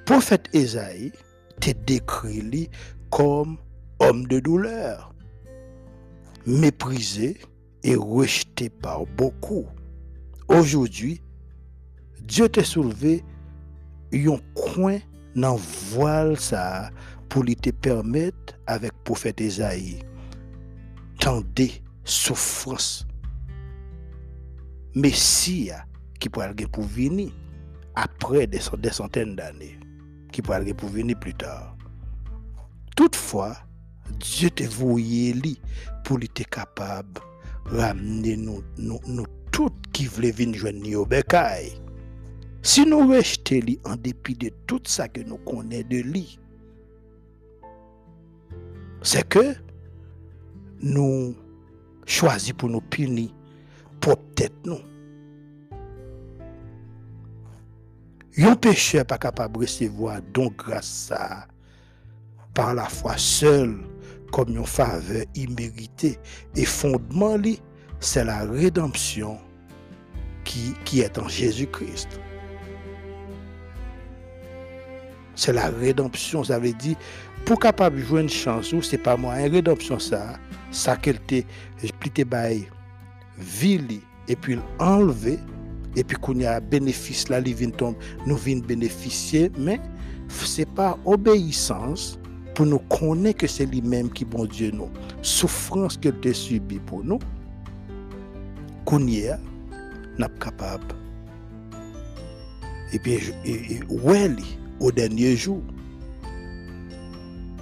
prophète 0.05 0.49
Esaïe 0.53 1.11
te 1.59 1.71
décrit 1.71 2.69
comme 3.11 3.57
homme 3.99 4.25
de 4.27 4.39
douleur, 4.39 5.13
méprisé 6.47 7.37
et 7.83 7.95
rejeté 7.95 8.69
par 8.69 9.05
beaucoup. 9.05 9.65
Aujourd'hui, 10.47 11.21
Dieu 12.21 12.49
t'a 12.49 12.63
soulevé 12.63 13.23
un 14.13 14.39
coin 14.53 14.99
dans 15.35 15.55
voile 15.55 16.39
ça 16.39 16.91
pour 17.29 17.43
lui 17.43 17.55
te 17.55 17.71
permettre 17.71 18.53
avec 18.67 18.91
prophète 19.03 19.41
Esaïe 19.41 19.99
tendez 21.23 21.81
souffrance 22.03 23.07
Messia 24.93 25.85
qui 26.19 26.27
pourra 26.27 26.47
aller 26.47 26.67
pour 26.67 26.83
venir 26.83 27.31
après 27.95 28.45
des, 28.45 28.59
centaines 28.59 29.35
d'années, 29.37 29.79
qui 30.33 30.41
pourra 30.41 30.57
aller 30.57 30.73
pour 30.73 30.89
venir 30.89 31.17
plus 31.17 31.33
tard. 31.33 31.77
Toutefois, 32.97 33.55
Dieu 34.19 34.49
te 34.49 34.63
voué 34.63 35.33
pour 36.03 36.21
être 36.21 36.49
capable 36.49 37.21
ramener 37.65 38.37
nous, 38.37 38.63
nous, 38.77 39.25
toutes 39.51 39.87
qui 39.91 40.05
voulaient 40.05 40.31
venir 40.31 40.59
joindre 40.59 40.95
au 40.95 41.05
bécaye. 41.05 41.73
Si 42.61 42.85
nous 42.85 43.07
restons 43.07 43.59
en 43.85 43.95
dépit 43.95 44.35
de 44.35 44.49
tout 44.67 44.81
ça 44.85 45.07
que 45.07 45.21
nous 45.21 45.37
connaissons 45.37 45.87
de 45.89 45.97
lui, 45.97 46.39
c'est 49.01 49.27
que 49.27 49.53
nous 50.81 51.35
choisissons 52.05 52.55
pour 52.55 52.69
nous 52.69 52.81
punir 52.81 53.29
pour 53.99 54.17
tête 54.35 54.53
nous. 54.65 54.79
Un 58.37 58.55
pécheur 58.55 59.05
pas 59.05 59.17
capable 59.17 59.55
de 59.55 59.59
recevoir 59.59 60.21
donc 60.33 60.57
grâce 60.57 61.11
à 61.11 61.47
par 62.53 62.73
la 62.73 62.85
foi 62.85 63.17
seule 63.17 63.77
comme 64.33 64.49
une 64.49 64.65
faveur 64.65 65.25
imméritée 65.35 66.17
et 66.55 66.65
fondement 66.65 67.37
c'est 67.99 68.25
la 68.25 68.43
rédemption 68.43 69.37
qui, 70.43 70.73
qui 70.83 71.01
est 71.01 71.17
en 71.19 71.27
Jésus-Christ. 71.29 72.19
C'est 75.35 75.53
la 75.53 75.69
rédemption, 75.69 76.43
ça 76.43 76.59
veut 76.59 76.73
dire 76.73 76.97
pour 77.45 77.59
capable 77.59 77.97
de 77.97 78.01
jouer 78.01 78.21
une 78.21 78.29
chance, 78.29 78.73
c'est 78.81 78.97
pas 78.97 79.15
moi, 79.15 79.39
une 79.39 79.53
rédemption 79.53 79.99
ça, 79.99 80.39
ça 80.71 80.97
qu'elle 80.97 81.19
te, 81.19 81.41
te 82.09 82.23
bail 82.23 82.67
vili 83.37 84.01
et 84.27 84.35
puis 84.35 84.57
enlever 84.79 85.37
et 85.95 86.03
puis 86.03 86.17
qu'on 86.17 86.39
y 86.39 86.45
a 86.45 86.59
bénéfice 86.59 87.29
là 87.29 87.39
nous 88.25 88.35
vient 88.37 88.57
bénéficier 88.57 89.51
mais 89.59 89.79
c'est 90.29 90.69
pas 90.69 90.97
obéissance 91.05 92.17
pour 92.53 92.65
nous 92.65 92.79
connaître 92.79 93.39
que 93.39 93.47
c'est 93.47 93.65
lui-même 93.65 94.11
qui 94.11 94.25
bon 94.25 94.45
Dieu 94.45 94.71
nous 94.71 94.89
souffrance 95.21 95.97
qu'elle 95.97 96.19
te 96.19 96.31
subit 96.31 96.79
pour 96.79 97.03
nous 97.03 97.19
qu'on 98.85 99.05
y 99.07 99.25
n'a 100.17 100.29
capable 100.39 100.95
et 102.91 102.99
puis 102.99 103.19
ouais 103.89 104.31
au 104.79 104.91
dernier 104.91 105.35
jour 105.35 105.61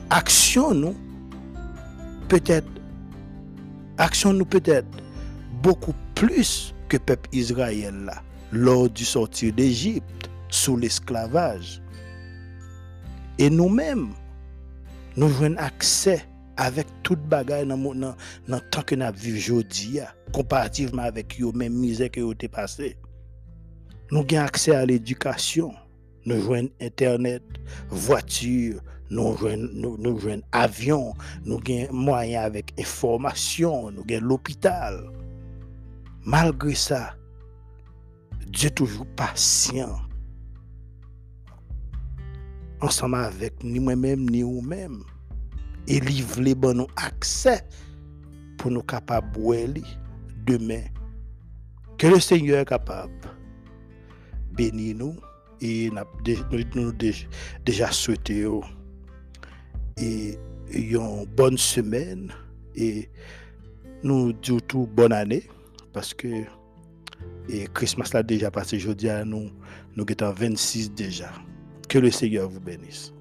action 0.10 0.74
nous 0.74 0.96
peut-être 2.28 2.68
action 3.98 4.34
nous 4.34 4.46
peut-être 4.46 4.88
beaucoup 5.62 5.94
plus 6.16 6.74
que 6.90 6.98
peuple 6.98 7.30
Israël 7.32 7.96
là, 8.06 8.22
lors 8.52 8.90
du 8.90 9.06
sortir 9.06 9.54
d'Égypte 9.54 10.30
sous 10.50 10.76
l'esclavage. 10.76 11.82
Et 13.40 13.50
nous-mêmes, 13.50 14.10
nous 15.18 15.28
avons 15.28 15.58
accès 15.58 16.26
avec 16.58 16.88
toute 17.04 17.22
bagaille 17.22 17.68
dans 17.68 17.76
le 17.78 18.60
temps 18.70 18.82
que 18.84 18.96
nous 18.96 19.06
vivons 19.14 19.38
aujourd'hui, 19.38 20.00
comparativement 20.32 21.04
avec 21.04 21.38
les 21.38 21.52
mêmes 21.54 21.74
misères 21.74 22.12
que 22.12 22.20
nous 22.20 22.32
avons 22.32 22.50
passé. 22.52 22.98
Nous 24.12 24.20
avons 24.20 24.46
accès 24.46 24.76
à 24.76 24.86
l'éducation, 24.86 25.74
nous 26.26 26.36
avons 26.36 26.70
Internet, 26.80 27.44
voiture, 27.90 28.82
nous 29.10 29.36
avons 29.46 30.42
avion, 30.52 31.14
nous 31.46 31.60
avons 31.68 31.94
moyens 31.94 32.46
avec 32.46 32.74
information, 32.80 33.92
nous 33.92 34.04
avons 34.10 34.26
l'hôpital. 34.26 35.10
Malgré 36.24 36.76
ça, 36.76 37.16
Dieu 38.48 38.68
est 38.68 38.76
toujours 38.76 39.08
patient. 39.16 39.98
Ensemble 42.82 43.16
avec 43.16 43.64
ni 43.64 43.80
moi-même, 43.80 44.30
ni 44.30 44.42
vous-même. 44.42 45.04
Et 45.88 46.00
livre 46.00 46.42
les 46.42 46.56
bons 46.56 46.88
accès 46.96 47.64
pour 48.58 48.72
nous 48.72 48.84
capables 48.84 49.32
de 49.34 49.82
demain. 50.46 50.84
Que 51.98 52.08
le 52.08 52.20
Seigneur 52.20 52.60
est 52.60 52.66
capable 52.66 53.12
bénir 54.52 54.96
nous 54.98 55.16
et 55.62 55.90
nous 56.76 56.92
déjà 57.66 57.92
souhaité 57.92 58.48
et 59.98 60.38
une 60.74 61.26
bonne 61.36 61.58
semaine 61.58 62.32
et 62.76 63.10
nous 64.04 64.34
disons 64.34 64.60
tout 64.68 64.88
bonne 64.88 65.14
année 65.14 65.44
parce 65.94 66.14
que 66.14 66.44
Christmas 67.74 68.12
l'a 68.14 68.24
déjà 68.24 68.50
passé 68.50 68.78
aujourd'hui 68.78 69.10
nous, 69.26 69.50
nous 69.96 70.06
sommes 70.20 70.34
26 70.34 70.92
déjà. 70.94 71.32
Que 71.92 72.00
le 72.00 72.10
Seigneur 72.10 72.48
vous 72.48 72.62
bénisse. 72.62 73.14